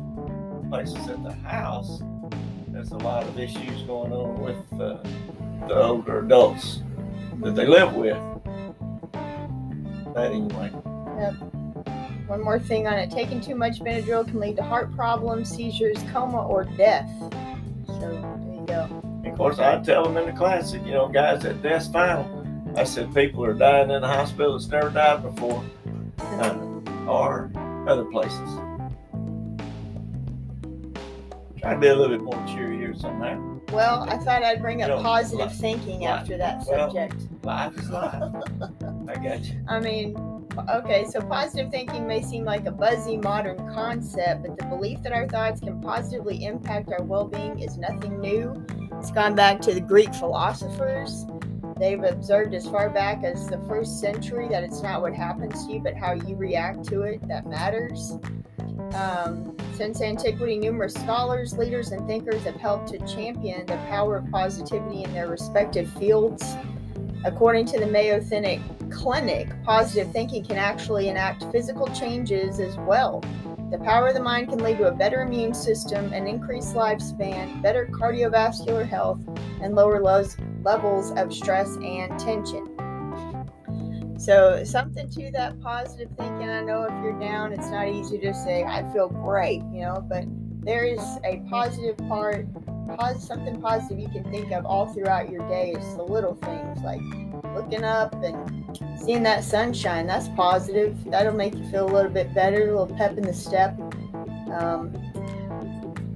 places 0.69 1.07
at 1.09 1.21
the 1.23 1.33
house, 1.33 2.01
there's 2.69 2.91
a 2.91 2.97
lot 2.97 3.23
of 3.23 3.37
issues 3.37 3.81
going 3.83 4.13
on 4.13 4.41
with 4.41 4.81
uh, 4.81 4.97
the 5.67 5.75
older 5.75 6.19
adults 6.19 6.81
that 7.41 7.53
they 7.55 7.67
live 7.67 7.93
with. 7.93 8.17
But 10.13 10.31
anyway, 10.31 10.71
Yep. 11.19 11.33
One 12.27 12.43
more 12.43 12.59
thing 12.59 12.87
on 12.87 12.93
it. 12.93 13.11
Taking 13.11 13.41
too 13.41 13.55
much 13.55 13.79
Benadryl 13.79 14.25
can 14.25 14.39
lead 14.39 14.55
to 14.55 14.63
heart 14.63 14.95
problems, 14.95 15.49
seizures, 15.49 16.01
coma, 16.13 16.47
or 16.47 16.63
death. 16.63 17.09
So 17.19 17.99
there 17.99 18.55
you 18.55 18.65
go. 18.65 19.03
of 19.25 19.37
course, 19.37 19.59
I 19.59 19.81
tell 19.81 20.05
them 20.05 20.15
in 20.15 20.25
the 20.27 20.31
class 20.31 20.71
that, 20.71 20.85
you 20.85 20.93
know, 20.93 21.09
guys, 21.09 21.43
that 21.43 21.61
death's 21.61 21.87
final. 21.87 22.40
I 22.75 22.83
said, 22.83 23.13
people 23.13 23.43
are 23.45 23.53
dying 23.53 23.91
in 23.91 24.01
the 24.01 24.07
hospital 24.07 24.53
that's 24.53 24.67
never 24.69 24.89
died 24.89 25.21
before, 25.23 25.63
uh, 26.19 26.57
or 27.07 27.51
other 27.87 28.05
places. 28.05 28.49
Try 31.59 31.73
to 31.75 31.79
be 31.79 31.87
a 31.87 31.95
little 31.95 32.09
bit 32.17 32.21
more 32.21 32.43
cheery 32.47 32.77
here 32.77 32.95
somehow. 32.95 33.59
Well, 33.71 34.03
I 34.09 34.17
thought 34.17 34.43
I'd 34.43 34.61
bring 34.61 34.79
You 34.79 34.85
up 34.85 34.89
know, 34.97 35.01
positive 35.03 35.51
li- 35.51 35.57
thinking 35.57 35.99
li- 36.01 36.05
after 36.07 36.37
that 36.37 36.65
well- 36.67 36.89
subject. 36.91 37.15
Life 37.43 37.77
is 37.77 37.89
life. 37.89 38.21
I 39.07 39.13
got 39.15 39.43
you. 39.45 39.63
I 39.67 39.79
mean, 39.79 40.15
okay, 40.69 41.05
so 41.05 41.21
positive 41.21 41.71
thinking 41.71 42.07
may 42.07 42.21
seem 42.21 42.43
like 42.45 42.65
a 42.65 42.71
buzzy 42.71 43.17
modern 43.17 43.57
concept, 43.73 44.43
but 44.43 44.57
the 44.57 44.65
belief 44.65 45.01
that 45.03 45.11
our 45.13 45.27
thoughts 45.27 45.59
can 45.61 45.79
positively 45.81 46.45
impact 46.45 46.91
our 46.91 47.03
well 47.03 47.25
being 47.25 47.59
is 47.59 47.77
nothing 47.77 48.19
new. 48.19 48.65
It's 48.99 49.11
gone 49.11 49.35
back 49.35 49.61
to 49.61 49.73
the 49.73 49.81
Greek 49.81 50.13
philosophers. 50.15 51.25
They've 51.81 52.03
observed 52.03 52.53
as 52.53 52.67
far 52.67 52.91
back 52.91 53.23
as 53.23 53.47
the 53.47 53.57
first 53.67 53.99
century 53.99 54.47
that 54.49 54.63
it's 54.63 54.83
not 54.83 55.01
what 55.01 55.15
happens 55.15 55.65
to 55.65 55.73
you, 55.73 55.79
but 55.79 55.95
how 55.95 56.13
you 56.13 56.35
react 56.35 56.87
to 56.89 57.01
it 57.01 57.27
that 57.27 57.47
matters. 57.47 58.19
Um, 58.93 59.57
since 59.73 59.99
antiquity, 59.99 60.59
numerous 60.59 60.93
scholars, 60.93 61.57
leaders, 61.57 61.91
and 61.91 62.05
thinkers 62.05 62.43
have 62.43 62.57
helped 62.57 62.89
to 62.89 62.99
champion 62.99 63.65
the 63.65 63.77
power 63.89 64.17
of 64.17 64.29
positivity 64.29 65.03
in 65.03 65.11
their 65.11 65.27
respective 65.27 65.91
fields. 65.93 66.55
According 67.25 67.65
to 67.67 67.79
the 67.79 67.87
Mayo 67.87 68.21
Clinic, 68.91 69.63
positive 69.63 70.11
thinking 70.11 70.45
can 70.45 70.57
actually 70.57 71.09
enact 71.09 71.45
physical 71.51 71.87
changes 71.87 72.59
as 72.59 72.77
well. 72.77 73.23
The 73.71 73.79
power 73.79 74.09
of 74.09 74.13
the 74.13 74.21
mind 74.21 74.49
can 74.49 74.59
lead 74.59 74.77
to 74.77 74.89
a 74.89 74.91
better 74.91 75.23
immune 75.23 75.55
system, 75.55 76.13
an 76.13 76.27
increased 76.27 76.75
lifespan, 76.75 77.59
better 77.63 77.89
cardiovascular 77.91 78.87
health, 78.87 79.19
and 79.63 79.73
lower 79.73 79.99
lows, 79.99 80.37
levels 80.63 81.11
of 81.11 81.33
stress 81.33 81.75
and 81.77 82.17
tension. 82.19 82.67
So, 84.17 84.63
something 84.63 85.09
to 85.09 85.31
that 85.31 85.59
positive 85.61 86.09
thinking. 86.15 86.47
I 86.47 86.61
know 86.61 86.83
if 86.83 87.03
you're 87.03 87.19
down, 87.19 87.53
it's 87.53 87.69
not 87.69 87.87
easy 87.87 88.19
to 88.19 88.33
say, 88.33 88.63
I 88.63 88.83
feel 88.93 89.09
great, 89.09 89.63
you 89.73 89.81
know, 89.81 90.05
but 90.07 90.25
there 90.63 90.83
is 90.83 91.01
a 91.23 91.41
positive 91.49 91.97
part, 92.07 92.45
pos- 92.97 93.25
something 93.25 93.59
positive 93.59 93.99
you 93.99 94.09
can 94.09 94.29
think 94.31 94.51
of 94.51 94.63
all 94.65 94.93
throughout 94.93 95.31
your 95.31 95.47
day. 95.49 95.73
It's 95.75 95.95
the 95.95 96.03
little 96.03 96.35
things 96.35 96.81
like 96.83 97.01
looking 97.55 97.83
up 97.83 98.13
and 98.23 98.77
seeing 99.03 99.23
that 99.23 99.43
sunshine. 99.43 100.05
That's 100.05 100.27
positive. 100.29 101.03
That'll 101.05 101.33
make 101.33 101.55
you 101.55 101.67
feel 101.71 101.89
a 101.89 101.91
little 101.91 102.11
bit 102.11 102.31
better, 102.35 102.69
a 102.69 102.79
little 102.79 102.95
pep 102.95 103.17
in 103.17 103.23
the 103.23 103.33
step. 103.33 103.75
Um, 104.53 104.93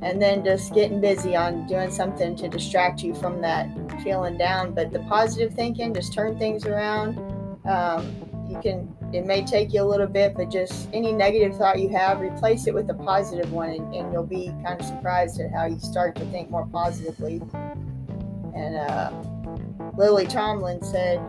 and 0.02 0.22
then 0.22 0.46
just 0.46 0.74
getting 0.75 1.02
busy 1.02 1.36
on 1.36 1.66
doing 1.66 1.90
something 1.90 2.36
to 2.36 2.48
distract 2.48 3.02
you 3.02 3.16
from 3.16 3.42
that 3.42 3.68
feeling 4.02 4.38
down. 4.38 4.74
But 4.74 4.92
the 4.92 5.00
positive 5.00 5.54
thinking, 5.54 5.94
just 5.94 6.14
turn 6.14 6.38
things 6.38 6.66
around. 6.66 7.18
Um, 7.66 8.14
you 8.50 8.60
can, 8.62 8.96
it 9.14 9.25
may 9.25 9.44
take 9.44 9.74
you 9.74 9.82
a 9.82 9.84
little 9.84 10.08
bit, 10.08 10.36
but 10.36 10.52
just 10.52 10.90
any 10.94 11.12
negative 11.12 11.58
thought 11.58 11.80
you 11.80 11.90
have, 11.90 12.22
replace 12.22 12.68
it 12.68 12.74
with 12.74 12.90
a 12.90 12.94
positive 12.94 13.52
one, 13.52 13.70
and, 13.70 13.96
and 13.96 14.14
you'll 14.14 14.24
be 14.24 14.48
kind 14.64 14.80
of 14.80 14.86
surprised 14.86 15.40
at 15.40 15.52
how 15.52 15.66
you 15.66 15.80
start 15.80 16.16
to 16.16 16.25
think 16.25 16.50
more 16.50 16.68
positively. 16.68 17.42
And 18.56 18.75
uh, 18.78 19.12
Lily 19.98 20.28
Tomlin 20.28 20.84
said, 20.84 21.20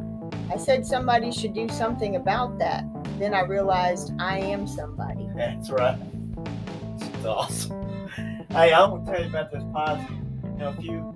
I 0.53 0.57
said 0.57 0.87
somebody 0.87 1.33
should 1.33 1.55
do 1.55 1.69
something 1.69 2.17
about 2.17 2.59
that. 2.59 2.85
Then 3.19 3.35
I 3.35 3.41
realized 3.41 4.13
I 4.19 4.39
am 4.39 4.67
somebody. 4.67 5.29
That's 5.37 5.71
right. 5.71 5.99
It's 7.01 7.25
awesome. 7.25 8.09
Hey, 8.51 8.73
I 8.73 8.87
want 8.87 9.07
to 9.07 9.13
tell 9.13 9.21
you 9.23 9.29
about 9.29 9.53
this 9.53 9.65
positive. 9.73 10.17
You 10.45 10.59
know, 10.59 10.69
if 10.71 10.77
few 10.77 11.16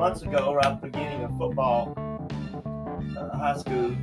months 0.00 0.22
ago, 0.22 0.54
right 0.54 0.64
at 0.64 0.80
the 0.80 0.86
beginning 0.86 1.22
of 1.24 1.36
football, 1.36 1.94
uh, 3.18 3.36
high 3.36 3.54
school 3.54 3.94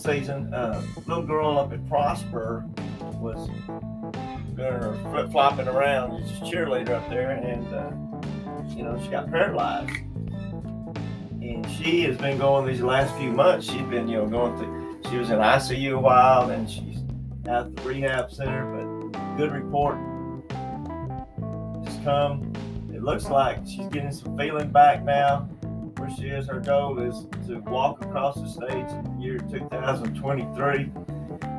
season, 0.00 0.54
uh, 0.54 0.80
little 1.08 1.24
girl 1.24 1.58
up 1.58 1.72
at 1.72 1.84
Prosper 1.88 2.64
was 3.20 3.50
flip 4.54 5.32
flopping 5.32 5.66
around, 5.66 6.22
just 6.22 6.42
a 6.42 6.44
cheerleader 6.44 6.90
up 6.90 7.10
there, 7.10 7.32
and 7.32 7.66
uh, 7.74 7.90
you 8.76 8.84
know 8.84 8.96
she 9.02 9.08
got 9.10 9.28
paralyzed. 9.28 9.90
And 11.42 11.68
she 11.68 12.02
has 12.02 12.16
been 12.16 12.38
going 12.38 12.64
these 12.68 12.80
last 12.80 13.12
few 13.16 13.32
months. 13.32 13.66
She's 13.66 13.82
been, 13.82 14.06
you 14.06 14.18
know, 14.18 14.28
going 14.28 14.56
through. 14.56 15.00
She 15.10 15.16
was 15.16 15.30
in 15.30 15.38
ICU 15.40 15.96
a 15.96 15.98
while, 15.98 16.50
and 16.50 16.70
she's 16.70 16.98
at 17.48 17.74
the 17.74 17.82
rehab 17.82 18.30
center. 18.30 19.10
But 19.10 19.36
good 19.36 19.50
report. 19.50 19.98
Just 21.84 22.04
come. 22.04 22.51
It 23.02 23.06
looks 23.06 23.28
like 23.28 23.66
she's 23.66 23.88
getting 23.88 24.12
some 24.12 24.38
feeling 24.38 24.70
back 24.70 25.02
now. 25.02 25.40
Where 25.96 26.08
she 26.08 26.28
is, 26.28 26.46
her 26.46 26.60
goal 26.60 27.00
is 27.00 27.26
to 27.48 27.58
walk 27.62 28.00
across 28.04 28.36
the 28.36 28.46
stage 28.46 28.86
in 28.92 29.16
the 29.16 29.20
year 29.20 29.38
2023. 29.38 30.92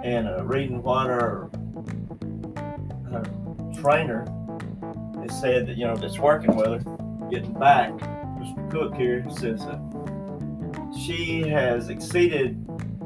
And 0.05 0.29
uh, 0.29 0.45
reading 0.45 0.81
what 0.81 1.07
her, 1.07 1.49
her 3.11 3.23
trainer 3.81 4.25
has 5.21 5.37
said 5.41 5.67
that 5.67 5.75
you 5.75 5.85
know 5.85 5.97
that's 5.97 6.17
working 6.17 6.55
with 6.55 6.81
her, 6.81 7.27
getting 7.29 7.53
back. 7.59 7.91
Mr. 7.91 8.71
Cook 8.71 8.95
here 8.95 9.25
says 9.29 9.65
that 9.65 10.93
she 11.05 11.41
has 11.41 11.89
exceeded 11.89 12.57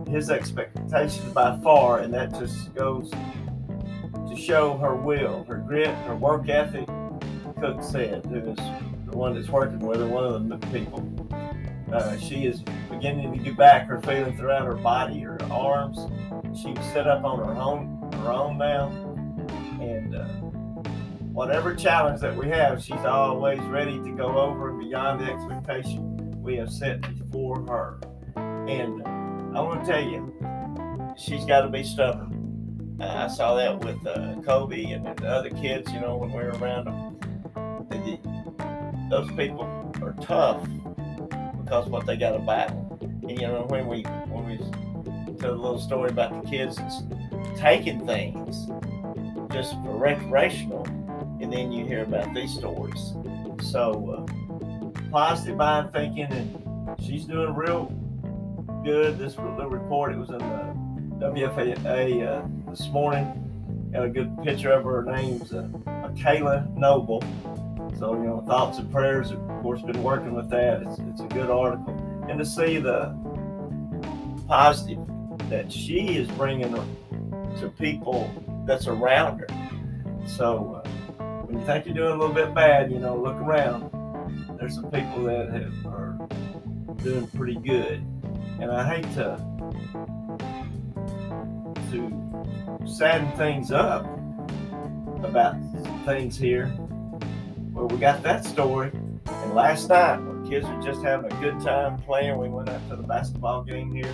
his 0.08 0.29
expectations 0.29 1.34
by 1.34 1.60
far, 1.63 2.01
and 2.01 2.13
that 2.13 2.38
just 2.38 2.72
goes 2.75 3.10
to 3.10 4.36
show 4.36 4.77
her 4.77 4.94
will, 4.94 5.44
her 5.46 5.58
grit, 5.58 5.88
her 5.88 6.15
work 6.15 6.48
ethic. 6.50 6.88
Cook 7.59 7.81
said, 7.81 8.25
who 8.25 8.37
is 8.37 8.57
the 9.05 9.17
one 9.17 9.33
that's 9.33 9.49
working 9.49 9.79
with 9.79 9.99
her, 9.99 10.07
one 10.07 10.23
of 10.23 10.47
the 10.47 10.67
people. 10.67 11.27
Uh, 11.91 12.17
she 12.17 12.45
is 12.45 12.61
beginning 12.89 13.31
to 13.31 13.39
get 13.39 13.57
back 13.57 13.87
her 13.87 14.01
feeling 14.01 14.37
throughout 14.37 14.65
her 14.65 14.75
body, 14.75 15.19
her 15.21 15.41
arms. 15.51 15.97
She 16.59 16.71
was 16.73 16.85
set 16.87 17.07
up 17.07 17.23
on 17.23 17.39
her 17.39 17.53
own, 17.53 18.11
her 18.21 18.31
own 18.31 18.57
now, 18.57 18.89
and 19.81 20.15
uh, 20.15 20.25
whatever 21.31 21.73
challenge 21.73 22.19
that 22.21 22.35
we 22.35 22.47
have, 22.49 22.83
she's 22.83 23.05
always 23.05 23.59
ready 23.61 23.97
to 23.99 24.11
go 24.11 24.37
over 24.37 24.69
and 24.69 24.79
beyond 24.79 25.21
the 25.21 25.31
expectation 25.31 26.41
we 26.41 26.57
have 26.57 26.71
set 26.71 27.01
before 27.17 27.65
her. 27.67 27.99
And 28.35 29.01
I 29.55 29.61
want 29.61 29.85
to 29.85 29.91
tell 29.91 30.03
you, 30.03 30.33
she's 31.17 31.45
got 31.45 31.61
to 31.61 31.69
be 31.69 31.83
stubborn. 31.83 32.97
I 32.99 33.27
saw 33.27 33.53
that 33.55 33.79
with 33.79 34.05
uh, 34.05 34.41
Kobe 34.41 34.85
and 34.85 35.05
the 35.05 35.27
other 35.27 35.51
kids, 35.51 35.91
you 35.93 35.99
know, 35.99 36.17
when 36.17 36.31
we 36.31 36.37
were 36.37 36.49
around 36.49 36.85
them. 36.85 37.06
Those 39.10 39.30
people 39.32 39.63
are 40.01 40.16
tough 40.22 40.68
because 41.63 41.88
what 41.88 42.06
they 42.06 42.18
got 42.18 42.32
to 42.32 42.39
battle. 42.39 42.98
And, 43.01 43.32
you 43.32 43.48
know, 43.48 43.66
when 43.70 43.88
we 43.88 44.04
when 44.04 44.46
we 44.46 44.58
tell 45.38 45.54
a 45.54 45.56
little 45.56 45.80
story 45.80 46.10
about 46.10 46.44
the 46.44 46.50
kids 46.50 46.80
taking 47.58 48.06
things 48.06 48.68
just 49.51 49.74
for 49.84 49.98
recreational, 49.98 50.86
and 51.42 51.51
then 51.51 51.72
you 51.72 51.86
hear 51.86 52.04
about 52.04 52.34
these 52.34 52.54
stories. 52.54 53.13
So 53.62 54.27
uh, 54.27 55.10
positive 55.10 55.58
mind 55.58 55.92
thinking, 55.92 56.32
and 56.32 56.96
she's 57.00 57.25
doing 57.25 57.54
real 57.54 57.86
good. 58.84 59.18
This 59.18 59.38
little 59.38 59.70
report, 59.70 60.13
it 60.13 60.18
was 60.18 60.30
in 60.30 60.39
the 60.39 60.75
WFAA 61.25 62.27
uh, 62.27 62.72
this 62.72 62.88
morning. 62.89 63.44
Got 63.92 64.06
a 64.06 64.10
good 64.10 64.38
picture 64.44 64.72
of 64.72 64.84
her. 64.84 65.04
Her 65.04 65.16
name's 65.16 65.54
uh, 65.54 65.68
Michaela 65.86 66.68
Noble. 66.75 67.24
So, 67.98 68.13
you 68.13 68.27
know, 68.27 68.42
thoughts 68.42 68.77
and 68.77 68.92
prayers, 68.92 69.32
of 69.32 69.39
course, 69.62 69.82
been 69.82 70.04
working 70.04 70.36
with 70.36 70.50
that. 70.51 70.84
It's, 70.84 71.00
it's 71.00 71.22
a 71.22 71.27
good 71.27 71.50
article. 71.50 71.96
And 72.30 72.38
to 72.38 72.46
see 72.46 72.77
the 72.77 73.16
positive 74.48 75.00
that 75.50 75.72
she 75.72 76.18
is 76.18 76.27
bringing 76.32 76.74
to 76.74 77.74
people 77.80 78.30
that's 78.66 78.88
around 78.88 79.39
her. 79.39 79.48
So, 80.27 80.84
uh, 80.84 80.89
when 81.46 81.60
you 81.60 81.66
think 81.66 81.86
you're 81.86 81.96
doing 81.96 82.12
a 82.13 82.18
little 82.18 82.36
bit 82.36 82.54
bad, 82.54 82.92
you 82.92 83.00
know, 83.00 83.18
look 83.18 83.36
around. 83.38 83.89
There's 84.60 84.75
some 84.75 84.92
people 84.92 85.24
that 85.24 85.50
have, 85.50 85.86
are 85.88 86.27
doing 86.98 87.27
pretty 87.27 87.56
good. 87.56 88.06
And 88.60 88.72
I 88.72 88.96
hate 88.96 89.12
to 89.13 89.38
to 91.92 92.86
sadden 92.86 93.32
things 93.38 93.72
up 93.72 94.06
about 95.24 95.56
things 96.06 96.38
here. 96.38 96.75
Well, 97.77 97.89
we 97.89 97.98
got 97.98 98.24
that 98.24 98.43
story. 98.43 98.89
And 98.91 99.53
last 99.53 99.89
night, 99.89 100.17
when 100.17 100.50
kids 100.50 100.65
were 100.65 100.81
just 100.81 101.03
having 101.03 101.31
a 101.31 101.36
good 101.39 101.62
time 101.62 102.00
playing, 102.00 102.36
we 102.39 102.50
went 102.50 102.69
out 102.69 102.81
to 102.89 102.96
the 102.96 103.03
basketball 103.03 103.62
game 103.62 103.93
here 103.93 104.12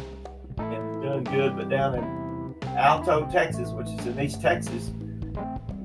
and 0.58 1.02
doing 1.02 1.24
good. 1.24 1.56
But 1.56 1.70
down 1.70 1.96
in 1.96 2.56
Alto, 2.78 3.26
Texas, 3.32 3.70
which 3.70 3.88
is 3.88 4.06
in 4.06 4.20
East 4.20 4.42
Texas, 4.42 4.90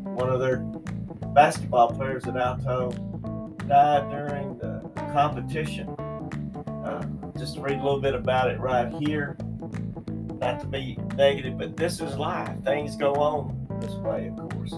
one 0.03 0.29
of 0.29 0.41
their 0.41 0.57
basketball 1.37 1.93
players 1.93 2.27
at 2.27 2.37
Alto 2.37 2.91
died 3.69 4.11
during 4.11 4.59
the 4.59 4.81
competition. 5.13 5.89
Uh, 6.85 7.07
just 7.39 7.55
to 7.55 7.61
read 7.61 7.79
a 7.79 7.83
little 7.83 8.01
bit 8.01 8.17
about 8.17 8.51
it 8.51 8.59
right 8.59 8.93
here. 8.95 9.37
Not 10.41 10.59
to 10.63 10.67
be 10.67 10.99
negative, 11.15 11.57
but 11.57 11.77
this 11.77 12.01
is 12.01 12.17
life. 12.17 12.59
Things 12.65 12.97
go 12.97 13.15
on 13.15 13.69
this 13.81 13.93
way, 13.93 14.33
of 14.37 14.49
course. 14.51 14.75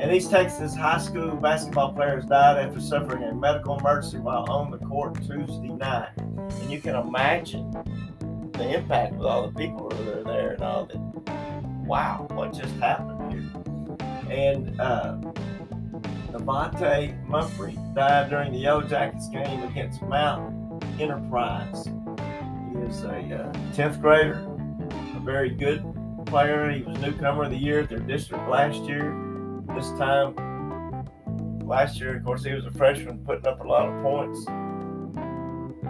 And 0.00 0.12
East 0.12 0.30
Texas 0.30 0.76
high 0.76 0.98
school 0.98 1.34
basketball 1.34 1.92
players 1.92 2.24
died 2.24 2.64
after 2.64 2.80
suffering 2.80 3.24
a 3.24 3.34
medical 3.34 3.78
emergency 3.80 4.18
while 4.18 4.48
on 4.48 4.70
the 4.70 4.78
court 4.78 5.16
Tuesday 5.16 5.70
night. 5.70 6.10
And 6.16 6.70
you 6.70 6.80
can 6.80 6.94
imagine 6.94 7.68
the 8.52 8.74
impact 8.74 9.14
with 9.14 9.26
all 9.26 9.48
the 9.48 9.54
people 9.54 9.88
that 9.88 10.08
are 10.08 10.22
there 10.22 10.52
and 10.52 10.62
all 10.62 10.86
that. 10.86 10.98
Wow, 11.84 12.28
what 12.30 12.52
just 12.52 12.72
happened 12.76 13.32
here? 13.32 13.50
And 14.30 14.80
uh, 14.80 15.16
Devontae 16.30 17.26
Mumphrey 17.26 17.74
died 17.96 18.30
during 18.30 18.52
the 18.52 18.58
Yellow 18.58 18.82
Jackets 18.82 19.28
game 19.28 19.64
against 19.64 20.00
Mount 20.02 20.84
Enterprise. 21.00 21.86
He 21.86 22.78
is 22.82 23.02
a 23.02 23.16
uh, 23.18 23.52
10th 23.72 24.00
grader, 24.00 24.46
a 25.16 25.20
very 25.20 25.50
good 25.50 25.82
player. 26.26 26.70
He 26.70 26.82
was 26.82 26.96
newcomer 27.00 27.44
of 27.44 27.50
the 27.50 27.56
year 27.56 27.80
at 27.80 27.88
their 27.88 27.98
district 27.98 28.48
last 28.48 28.82
year. 28.84 29.27
This 29.74 29.90
time, 29.92 30.34
last 31.64 32.00
year, 32.00 32.16
of 32.16 32.24
course, 32.24 32.44
he 32.44 32.52
was 32.52 32.64
a 32.64 32.70
freshman 32.70 33.18
putting 33.18 33.46
up 33.46 33.60
a 33.60 33.64
lot 33.64 33.88
of 33.88 34.02
points. 34.02 34.46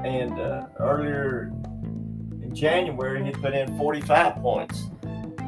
And 0.05 0.39
uh, 0.39 0.67
earlier 0.79 1.53
in 2.43 2.55
January, 2.55 3.25
he 3.25 3.31
put 3.31 3.55
in 3.55 3.79
45 3.79 4.37
points. 4.37 4.91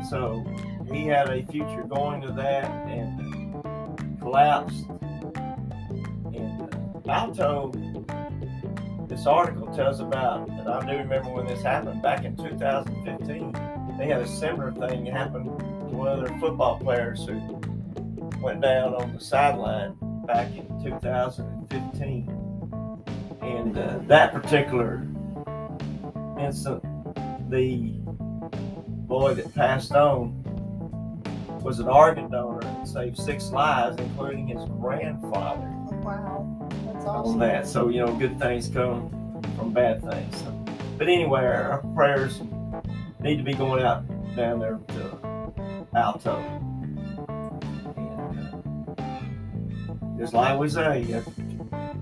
So 0.08 0.44
he 0.90 1.06
had 1.06 1.28
a 1.28 1.44
future 1.46 1.82
going 1.82 2.20
to 2.22 2.32
that 2.32 2.64
and 2.88 3.62
collapsed. 4.20 4.86
And 6.32 6.62
uh, 7.06 7.10
Alto, 7.10 7.72
this 9.08 9.26
article 9.26 9.66
tells 9.74 10.00
about, 10.00 10.48
and 10.48 10.68
I 10.68 10.80
do 10.86 10.98
remember 10.98 11.30
when 11.30 11.46
this 11.46 11.62
happened 11.62 12.00
back 12.00 12.24
in 12.24 12.36
2015, 12.36 13.96
they 13.98 14.06
had 14.06 14.22
a 14.22 14.26
similar 14.26 14.72
thing 14.72 15.04
happen 15.06 15.44
to 15.44 15.96
one 15.96 16.08
of 16.08 16.20
their 16.26 16.38
football 16.38 16.78
players 16.78 17.26
who 17.26 17.60
went 18.40 18.62
down 18.62 18.94
on 18.94 19.12
the 19.14 19.20
sideline 19.20 19.96
back 20.26 20.48
in 20.56 20.66
2015. 20.82 22.36
And 23.42 23.78
uh, 23.78 23.98
that 24.06 24.32
particular 24.32 25.06
incident, 26.38 26.82
the 27.50 27.94
boy 29.06 29.34
that 29.34 29.54
passed 29.54 29.92
on 29.92 30.40
was 31.62 31.78
an 31.78 31.88
organ 31.88 32.30
donor 32.30 32.66
and 32.66 32.88
saved 32.88 33.18
six 33.18 33.50
lives, 33.50 33.98
including 33.98 34.48
his 34.48 34.64
grandfather. 34.80 35.68
Wow, 36.02 36.68
that's 36.86 37.04
awesome. 37.04 37.32
On 37.32 37.38
that, 37.40 37.66
so 37.66 37.88
you 37.88 38.04
know, 38.04 38.14
good 38.14 38.38
things 38.38 38.68
come 38.68 39.10
from 39.56 39.72
bad 39.72 40.00
things. 40.02 40.38
So, 40.38 40.64
but 40.96 41.08
anyway, 41.08 41.44
our, 41.44 41.72
our 41.72 41.78
prayers 41.94 42.40
need 43.20 43.36
to 43.36 43.42
be 43.42 43.52
going 43.52 43.82
out 43.82 44.04
down 44.34 44.60
there 44.60 44.78
to 44.88 45.86
Alto. 45.94 46.69
Just 50.20 50.34
like 50.34 50.58
we 50.58 50.68
say, 50.68 51.22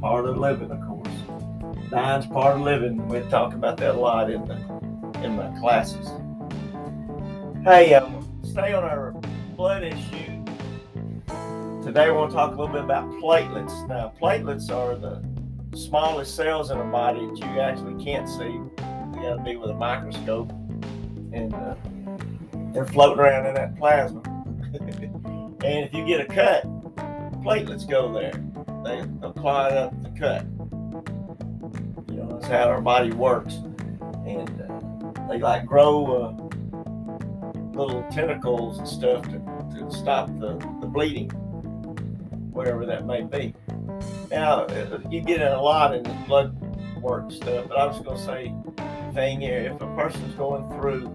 part 0.00 0.26
of 0.26 0.38
living, 0.38 0.72
of 0.72 0.80
course. 0.80 1.88
Dying's 1.88 2.26
part 2.26 2.56
of 2.56 2.62
living. 2.62 3.06
We 3.06 3.20
talk 3.30 3.54
about 3.54 3.76
that 3.76 3.94
a 3.94 3.98
lot 3.98 4.28
in 4.28 4.44
the 4.44 4.56
in 5.22 5.36
my 5.36 5.56
classes. 5.60 6.08
Hey, 7.62 7.94
uh, 7.94 8.10
stay 8.42 8.72
on 8.72 8.82
our 8.82 9.12
blood 9.56 9.84
issue. 9.84 10.44
Today, 11.84 12.06
I 12.06 12.10
want 12.10 12.32
to 12.32 12.36
talk 12.36 12.56
a 12.56 12.60
little 12.60 12.74
bit 12.74 12.82
about 12.82 13.08
platelets. 13.22 13.88
Now, 13.88 14.12
platelets 14.20 14.68
are 14.68 14.96
the 14.96 15.22
smallest 15.78 16.34
cells 16.34 16.72
in 16.72 16.78
a 16.78 16.84
body 16.86 17.24
that 17.24 17.38
you 17.38 17.60
actually 17.60 18.04
can't 18.04 18.28
see. 18.28 18.46
You 18.46 18.72
got 19.14 19.36
to 19.36 19.42
be 19.44 19.54
with 19.54 19.70
a 19.70 19.74
microscope, 19.74 20.50
and 21.32 21.54
uh, 21.54 21.76
they're 22.72 22.84
floating 22.84 23.20
around 23.20 23.46
in 23.46 23.54
that 23.54 23.76
plasma. 23.78 24.22
and 24.82 25.84
if 25.84 25.94
you 25.94 26.04
get 26.04 26.20
a 26.20 26.26
cut, 26.26 26.64
platelets 27.42 27.88
go 27.88 28.12
there. 28.12 28.32
They 28.84 29.04
they'll 29.20 29.32
clot 29.32 29.72
up 29.72 30.02
the 30.02 30.10
cut. 30.10 30.44
You 32.10 32.22
know, 32.22 32.28
that's 32.32 32.46
how 32.46 32.68
our 32.68 32.80
body 32.80 33.12
works, 33.12 33.54
and 34.26 34.62
uh, 34.62 35.28
they 35.28 35.38
like 35.38 35.66
grow 35.66 36.04
uh, 36.06 36.48
little 37.78 38.02
tentacles 38.10 38.78
and 38.78 38.88
stuff 38.88 39.22
to, 39.24 39.38
to 39.78 39.90
stop 39.90 40.26
the, 40.38 40.56
the 40.80 40.86
bleeding, 40.86 41.30
whatever 42.50 42.84
that 42.86 43.06
may 43.06 43.22
be. 43.22 43.54
Now, 44.30 44.66
you 45.08 45.20
get 45.20 45.40
in 45.40 45.48
a 45.48 45.62
lot 45.62 45.94
in 45.94 46.02
the 46.02 46.16
blood 46.26 46.60
work 47.00 47.30
stuff, 47.30 47.68
but 47.68 47.78
I 47.78 47.86
was 47.86 48.00
going 48.00 48.16
to 48.16 48.24
say, 48.24 48.54
thing 49.14 49.40
here, 49.40 49.60
if 49.60 49.80
a 49.80 49.86
person's 49.94 50.34
going 50.34 50.68
through 50.74 51.14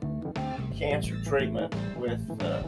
cancer 0.75 1.19
treatment 1.23 1.75
with 1.97 2.21
uh, 2.41 2.63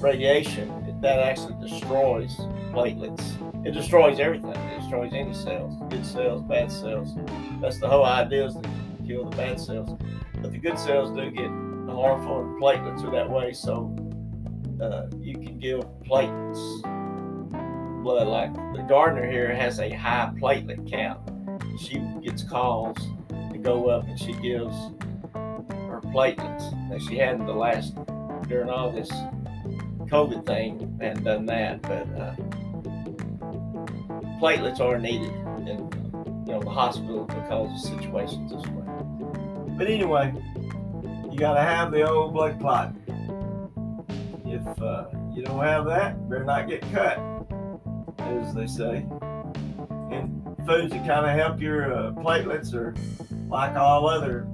radiation, 0.00 0.70
that 1.04 1.18
actually 1.18 1.54
destroys 1.60 2.34
platelets. 2.72 3.66
It 3.66 3.72
destroys 3.72 4.18
everything. 4.18 4.54
It 4.54 4.80
destroys 4.80 5.12
any 5.12 5.34
cells, 5.34 5.74
good 5.90 6.04
cells, 6.04 6.42
bad 6.42 6.72
cells. 6.72 7.14
That's 7.60 7.78
the 7.78 7.88
whole 7.88 8.06
idea 8.06 8.46
is 8.46 8.54
to 8.54 8.62
kill 9.06 9.28
the 9.28 9.36
bad 9.36 9.60
cells. 9.60 9.98
But 10.40 10.52
the 10.52 10.58
good 10.58 10.78
cells 10.78 11.14
do 11.14 11.30
get 11.30 11.50
harmful, 11.94 12.40
and 12.40 12.60
platelets 12.60 13.04
are 13.04 13.10
that 13.10 13.28
way. 13.28 13.52
So 13.52 13.94
uh, 14.80 15.06
you 15.20 15.34
can 15.34 15.58
give 15.58 15.80
platelets 16.08 16.82
blood. 18.02 18.26
Like 18.26 18.54
the 18.74 18.84
gardener 18.88 19.30
here 19.30 19.54
has 19.54 19.80
a 19.80 19.90
high 19.90 20.32
platelet 20.40 20.90
count. 20.90 21.20
She 21.78 22.00
gets 22.22 22.42
calls 22.42 22.96
to 23.52 23.58
go 23.58 23.90
up 23.90 24.08
and 24.08 24.18
she 24.18 24.32
gives 24.34 24.74
her 25.34 26.00
platelets 26.14 26.70
that 26.88 27.02
she 27.02 27.18
had 27.18 27.34
in 27.34 27.44
the 27.44 27.52
last 27.52 27.94
during 28.48 28.70
all 28.70 28.90
this 28.90 29.10
COVID 30.06 30.46
thing. 30.46 30.98
Hadn't 31.00 31.24
done 31.24 31.46
that, 31.46 31.82
but 31.82 32.06
uh, 32.18 32.34
platelets 34.40 34.80
are 34.80 34.98
needed 34.98 35.32
in 35.68 35.90
you 36.46 36.52
know 36.52 36.60
the 36.60 36.70
hospital 36.70 37.24
because 37.24 37.70
of 37.70 37.98
situations 37.98 38.52
this 38.52 38.66
way. 38.72 38.84
But 39.76 39.88
anyway, 39.88 40.32
you 41.30 41.38
gotta 41.38 41.62
have 41.62 41.90
the 41.90 42.08
old 42.08 42.32
blood 42.32 42.60
clot. 42.60 42.94
If 44.44 44.82
uh, 44.82 45.06
you 45.34 45.42
don't 45.42 45.62
have 45.64 45.86
that, 45.86 46.28
better 46.28 46.44
not 46.44 46.68
get 46.68 46.82
cut, 46.92 47.18
as 48.18 48.54
they 48.54 48.66
say. 48.66 49.06
And 50.12 50.44
foods 50.66 50.92
that 50.92 51.06
kind 51.06 51.26
of 51.26 51.36
help 51.36 51.60
your 51.60 51.92
uh, 51.92 52.12
platelets 52.12 52.72
are 52.72 52.94
like 53.48 53.74
all 53.76 54.08
other 54.08 54.46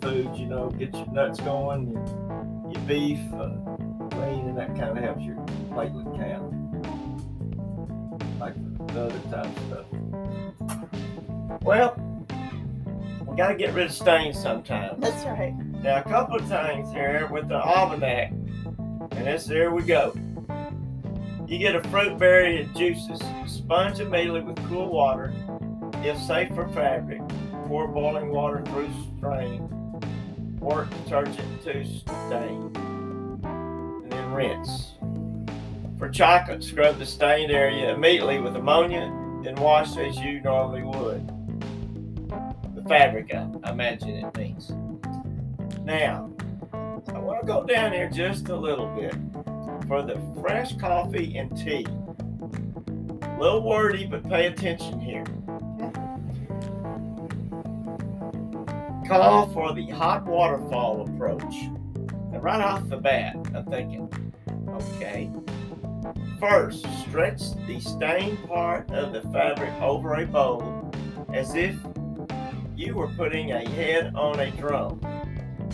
foods, 0.00 0.38
you 0.38 0.46
know, 0.46 0.70
get 0.70 0.94
your 0.94 1.10
nuts 1.12 1.40
going, 1.40 1.90
your, 1.90 2.72
your 2.72 2.82
beef, 2.82 3.18
uh, 3.34 3.48
and 4.56 4.76
that 4.76 4.80
kind 4.80 4.96
of 4.96 5.04
helps 5.04 5.22
your 5.22 5.36
platelet 5.70 6.16
count. 6.16 6.52
Like 8.40 8.54
the 8.88 9.04
other 9.04 9.18
type 9.30 9.46
of 9.46 9.58
stuff. 9.66 9.86
Well, 11.62 11.96
we 13.26 13.36
Got 13.36 13.48
to 13.48 13.54
get 13.56 13.74
rid 13.74 13.86
of 13.86 13.92
stains 13.92 14.40
sometimes. 14.40 15.00
That's 15.02 15.24
right. 15.26 15.54
Now, 15.82 15.98
a 15.98 16.02
couple 16.02 16.36
of 16.36 16.48
times 16.48 16.90
here 16.92 17.28
with 17.30 17.48
the 17.48 17.60
almanac, 17.60 18.30
and 18.30 19.26
this 19.26 19.44
there 19.44 19.70
we 19.70 19.82
go. 19.82 20.14
You 21.46 21.58
get 21.58 21.76
a 21.76 21.82
fruit 21.88 22.18
berry 22.18 22.62
and 22.62 22.76
juices. 22.76 23.20
Sponge 23.46 24.00
immediately 24.00 24.40
with 24.40 24.56
cool 24.68 24.90
water. 24.90 25.32
If 26.02 26.18
safe 26.18 26.48
for 26.54 26.66
fabric, 26.68 27.20
pour 27.66 27.88
boiling 27.88 28.30
water 28.30 28.62
through 28.66 28.90
strain. 29.18 29.68
Work 30.60 30.88
detergent 31.04 31.62
to 31.62 31.84
stain. 31.84 32.95
Rinse. 34.36 34.92
For 35.98 36.10
chocolate, 36.10 36.62
scrub 36.62 36.98
the 36.98 37.06
stained 37.06 37.50
area 37.50 37.94
immediately 37.94 38.38
with 38.38 38.54
ammonia, 38.54 39.10
then 39.42 39.54
wash 39.54 39.96
as 39.96 40.18
you 40.18 40.42
normally 40.42 40.82
would. 40.82 41.26
The 42.74 42.82
fabric, 42.86 43.34
I 43.34 43.70
imagine 43.70 44.10
it 44.10 44.36
means. 44.36 44.72
Now, 45.84 46.30
I 46.74 47.18
want 47.18 47.40
to 47.40 47.46
go 47.46 47.64
down 47.64 47.92
here 47.92 48.10
just 48.10 48.50
a 48.50 48.56
little 48.56 48.88
bit 48.88 49.14
for 49.88 50.02
the 50.02 50.20
fresh 50.42 50.76
coffee 50.76 51.38
and 51.38 51.56
tea. 51.56 51.86
A 53.22 53.40
little 53.40 53.62
wordy, 53.62 54.06
but 54.06 54.28
pay 54.28 54.48
attention 54.48 55.00
here. 55.00 55.24
Call 59.08 59.48
for 59.54 59.72
the 59.72 59.88
hot 59.88 60.26
waterfall 60.26 61.08
approach. 61.08 61.54
And 62.34 62.42
right 62.42 62.60
off 62.60 62.86
the 62.90 62.98
bat, 62.98 63.36
I'm 63.54 63.64
thinking, 63.64 64.10
okay. 64.76 65.30
First, 66.38 66.86
stretch 67.00 67.40
the 67.66 67.80
stained 67.80 68.46
part 68.46 68.90
of 68.90 69.12
the 69.12 69.22
fabric 69.32 69.72
over 69.80 70.14
a 70.14 70.26
bowl 70.26 70.90
as 71.32 71.54
if 71.54 71.74
you 72.76 72.94
were 72.94 73.08
putting 73.08 73.52
a 73.52 73.68
head 73.70 74.14
on 74.14 74.38
a 74.40 74.50
drum 74.52 75.00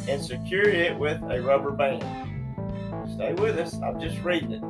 and 0.08 0.22
secure 0.22 0.68
it 0.68 0.96
with 0.96 1.20
a 1.24 1.42
rubber 1.42 1.72
band. 1.72 2.02
Stay 3.14 3.32
with 3.34 3.58
us, 3.58 3.74
I'm 3.82 4.00
just 4.00 4.22
reading 4.22 4.52
it. 4.52 4.62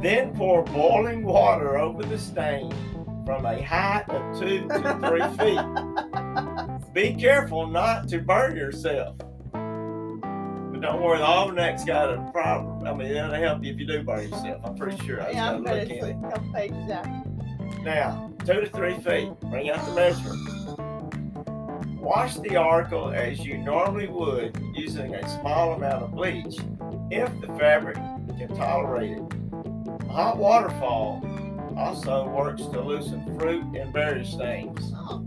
Then 0.00 0.34
pour 0.34 0.62
boiling 0.62 1.24
water 1.24 1.78
over 1.78 2.02
the 2.02 2.18
stain 2.18 2.72
from 3.24 3.46
a 3.46 3.62
height 3.62 4.08
of 4.08 4.38
two 4.38 4.66
to 4.68 4.98
three 5.00 5.28
feet. 5.38 6.92
Be 6.92 7.14
careful 7.14 7.66
not 7.66 8.08
to 8.08 8.18
burn 8.18 8.56
yourself. 8.56 9.16
Don't 10.82 11.00
worry, 11.00 11.18
the 11.18 11.24
almanac's 11.24 11.84
got 11.84 12.12
a 12.12 12.28
problem. 12.32 12.84
I 12.86 12.92
mean, 12.92 13.12
it'll 13.12 13.32
help 13.32 13.62
you 13.62 13.72
if 13.72 13.78
you 13.78 13.86
do 13.86 14.02
burn 14.02 14.24
yourself. 14.24 14.60
I'm 14.64 14.74
pretty 14.74 14.96
sure. 15.06 15.20
I 15.20 15.24
just 15.26 15.36
Yeah, 15.36 15.50
I'm 15.52 15.62
look 15.62 15.66
good. 15.72 15.90
in 15.90 16.04
it. 16.04 16.16
A 16.24 16.30
couple 16.30 16.52
pages 16.52 16.90
out. 16.90 17.06
Now, 17.84 18.32
two 18.44 18.60
to 18.62 18.66
three 18.66 18.94
feet. 18.94 19.30
Bring 19.42 19.70
out 19.70 19.84
the 19.86 19.94
measurement. 19.94 20.40
Wash 22.00 22.34
the 22.38 22.56
article 22.56 23.10
as 23.10 23.46
you 23.46 23.58
normally 23.58 24.08
would 24.08 24.58
using 24.74 25.14
a 25.14 25.28
small 25.40 25.74
amount 25.74 26.02
of 26.02 26.10
bleach 26.10 26.56
if 27.12 27.28
the 27.40 27.46
fabric 27.58 27.94
can 28.36 28.48
tolerate 28.56 29.12
it. 29.18 29.22
A 30.08 30.12
hot 30.12 30.36
waterfall 30.36 31.22
also 31.76 32.28
works 32.28 32.62
to 32.62 32.80
loosen 32.80 33.38
fruit 33.38 33.62
and 33.76 33.92
berry 33.92 34.24
stains. 34.26 34.92
Oh, 34.96 35.24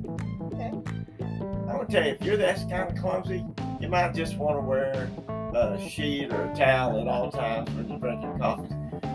okay. 0.51 0.69
I'm 0.69 1.65
gonna 1.67 1.85
tell 1.89 2.03
you, 2.03 2.09
if 2.11 2.21
you're 2.21 2.37
that 2.37 2.57
kind 2.69 2.91
of 2.91 2.97
clumsy, 3.01 3.45
you 3.79 3.87
might 3.87 4.13
just 4.13 4.35
want 4.37 4.57
to 4.57 4.61
wear 4.61 5.09
a 5.55 5.89
sheet 5.89 6.31
or 6.33 6.51
a 6.51 6.55
towel 6.55 6.99
at 6.99 7.07
all 7.07 7.31
times 7.31 7.69
you're 7.87 7.97
drinking 7.97 8.37
coffee. 8.39 8.69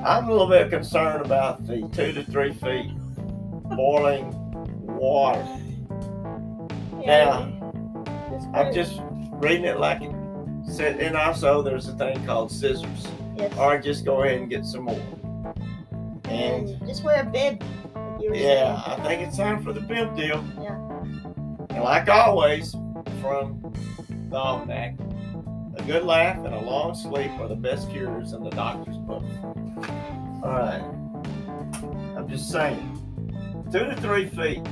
I'm 0.04 0.28
a 0.28 0.32
little 0.32 0.48
bit 0.48 0.70
concerned 0.70 1.24
about 1.24 1.66
the 1.66 1.86
two 1.92 2.12
to 2.12 2.24
three 2.24 2.52
feet 2.54 2.90
boiling 3.76 4.30
water. 4.86 5.46
Yeah, 7.02 7.46
it's 8.32 8.44
I'm 8.54 8.72
just 8.72 9.00
reading 9.34 9.64
it 9.64 9.78
like 9.78 10.02
it 10.02 10.12
said, 10.66 11.00
and 11.00 11.16
also 11.16 11.62
there's 11.62 11.88
a 11.88 11.94
thing 11.96 12.24
called 12.26 12.50
scissors, 12.50 13.06
Yes. 13.36 13.56
or 13.56 13.78
just 13.78 14.04
go 14.04 14.22
ahead 14.22 14.38
and 14.40 14.50
get 14.50 14.64
some 14.66 14.84
more. 14.84 15.00
And 16.24 16.68
And 16.68 16.86
just 16.86 17.02
wear 17.04 17.22
a 17.22 17.24
bib. 17.24 17.62
like 17.94 18.22
you 18.22 18.30
were 18.30 18.36
yeah, 18.36 18.82
saying. 18.84 19.00
I 19.00 19.06
think 19.08 19.28
it's 19.28 19.36
time 19.36 19.62
for 19.64 19.72
the 19.72 19.80
bib 19.80 20.14
deal. 20.14 20.44
Yeah. 20.60 20.76
And 21.70 21.82
like 21.84 22.08
always, 22.08 22.72
from 23.20 23.60
the 24.30 24.36
almanac, 24.36 24.94
good 25.90 26.04
laugh 26.04 26.36
and 26.44 26.54
a 26.54 26.60
long 26.60 26.94
sleep 26.94 27.32
are 27.40 27.48
the 27.48 27.56
best 27.56 27.90
cures 27.90 28.32
in 28.32 28.44
the 28.44 28.50
doctor's 28.50 28.96
book. 28.98 29.24
All 30.40 30.52
right. 30.52 30.84
I'm 32.16 32.28
just 32.28 32.48
saying, 32.48 32.78
two 33.72 33.80
to 33.80 33.96
three 33.96 34.28
feet, 34.28 34.62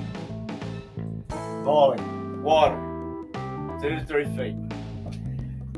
boiling 1.65 2.41
water, 2.41 2.77
two 3.83 3.97
to 3.97 4.05
three 4.07 4.27
feet. 4.37 4.55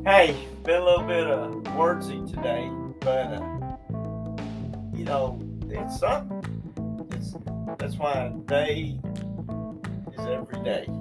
Hey, 0.04 0.36
been 0.62 0.82
a 0.82 0.84
little 0.84 1.06
bit 1.06 1.26
of 1.26 1.52
wordsy 1.74 2.30
today, 2.30 2.70
but 3.00 3.32
uh, 3.32 4.94
you 4.94 5.06
know, 5.06 5.40
it's 5.70 6.00
something. 6.00 7.08
It's 7.12 7.34
that's 7.78 7.96
why 7.96 8.28
day 8.44 9.00
is 10.12 10.26
every 10.26 10.62
day. 10.62 10.86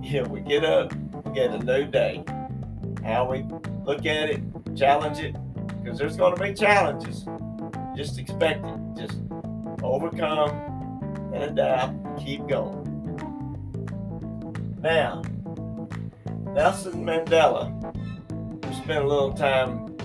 Yeah, 0.00 0.28
we 0.28 0.42
get 0.42 0.66
up, 0.66 0.92
we 1.24 1.32
get 1.32 1.50
a 1.50 1.58
new 1.58 1.86
day. 1.86 2.22
How 3.04 3.28
we 3.30 3.44
look 3.84 4.06
at 4.06 4.30
it, 4.30 4.42
challenge 4.76 5.18
it, 5.18 5.36
because 5.82 5.98
there's 5.98 6.16
going 6.16 6.34
to 6.34 6.42
be 6.42 6.54
challenges. 6.54 7.26
Just 7.96 8.18
expect 8.18 8.64
it. 8.64 8.78
Just 8.96 9.18
overcome 9.82 10.50
and 11.34 11.44
adapt 11.44 11.94
keep 12.18 12.46
going. 12.46 12.82
Now, 14.80 15.22
Nelson 16.52 17.04
Mandela, 17.04 17.72
spent 18.84 19.04
a 19.04 19.08
little 19.08 19.32
time 19.32 19.96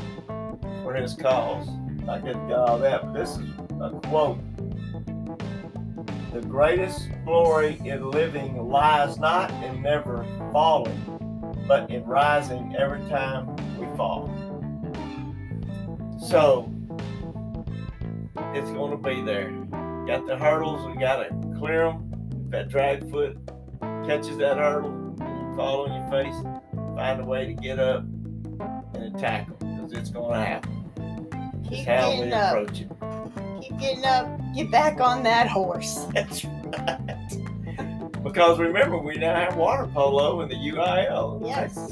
for 0.84 0.94
his 0.94 1.14
cause. 1.14 1.68
I 2.08 2.20
didn't 2.20 2.48
get 2.48 2.58
all 2.58 2.80
that, 2.80 3.02
but 3.04 3.14
this 3.14 3.32
is 3.32 3.50
a 3.82 3.90
quote. 4.06 4.40
The 6.34 6.42
greatest 6.42 7.10
glory 7.26 7.80
in 7.84 8.10
living 8.10 8.70
lies 8.70 9.18
not 9.18 9.52
in 9.64 9.82
never 9.82 10.26
falling, 10.52 11.19
but 11.70 11.90
in 11.92 12.04
rising 12.04 12.76
every 12.80 13.08
time 13.10 13.56
we 13.78 13.86
fall. 13.96 14.28
So, 16.20 16.70
it's 18.56 18.72
going 18.72 18.90
to 18.92 18.98
be 18.98 19.22
there. 19.22 19.52
Got 20.08 20.26
the 20.26 20.36
hurdles, 20.36 20.86
we 20.88 21.00
got 21.00 21.18
to 21.18 21.30
clear 21.60 21.86
them. 21.86 22.12
If 22.46 22.52
that 22.52 22.70
drag 22.70 23.10
foot 23.12 23.38
catches 23.80 24.36
that 24.38 24.58
hurdle, 24.58 25.16
you 25.20 25.56
fall 25.56 25.88
on 25.88 25.94
your 25.94 26.10
face, 26.10 26.34
find 26.96 27.22
a 27.22 27.26
way 27.26 27.46
to 27.46 27.54
get 27.54 27.78
up 27.78 28.04
and 28.96 29.16
attack 29.16 29.48
them 29.60 29.78
because 29.78 29.94
it's 29.94 30.10
going 30.10 30.40
to 30.40 30.46
happen. 30.46 31.64
Keep 31.70 31.86
how 31.86 32.10
we 32.10 32.18
getting 32.18 32.34
up. 32.34 32.58
approach 32.58 32.82
it. 32.82 32.90
Keep 33.62 33.80
getting 33.80 34.06
up. 34.06 34.40
Get 34.56 34.72
back 34.72 35.00
on 35.00 35.22
that 35.22 35.48
horse. 35.48 36.06
That's 36.16 36.44
right. 36.46 37.49
Because 38.32 38.60
remember, 38.60 38.98
we 38.98 39.16
now 39.16 39.34
have 39.34 39.56
water 39.56 39.88
polo 39.88 40.42
in 40.42 40.50
the 40.50 40.56
UIL. 40.56 41.42
Yes. 41.46 41.92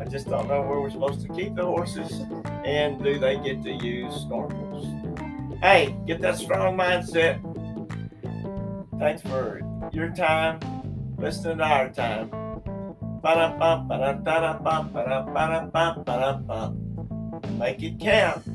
I 0.00 0.04
just 0.04 0.28
don't 0.28 0.48
know 0.48 0.60
where 0.62 0.80
we're 0.80 0.90
supposed 0.90 1.20
to 1.22 1.28
keep 1.32 1.54
the 1.54 1.64
horses 1.64 2.24
and 2.64 3.02
do 3.02 3.18
they 3.18 3.36
get 3.38 3.62
to 3.62 3.72
use 3.72 4.12
snorkels. 4.24 4.86
Hey, 5.60 5.96
get 6.06 6.20
that 6.20 6.36
strong 6.36 6.76
mindset. 6.76 7.38
Thanks 8.98 9.22
for 9.22 9.60
your 9.92 10.10
time, 10.10 10.58
listening 11.16 11.58
to 11.58 11.64
our 11.64 11.88
time. 11.90 12.30
Make 17.58 17.82
it 17.82 18.00
count. 18.00 18.46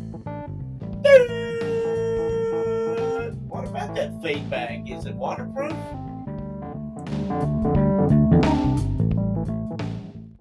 What 3.50 3.66
about 3.68 3.96
that 3.96 4.22
feedback? 4.22 4.90
Is 4.90 5.06
it 5.06 5.16
waterproof? 5.16 5.74
thank 7.42 7.78
you 7.78 7.93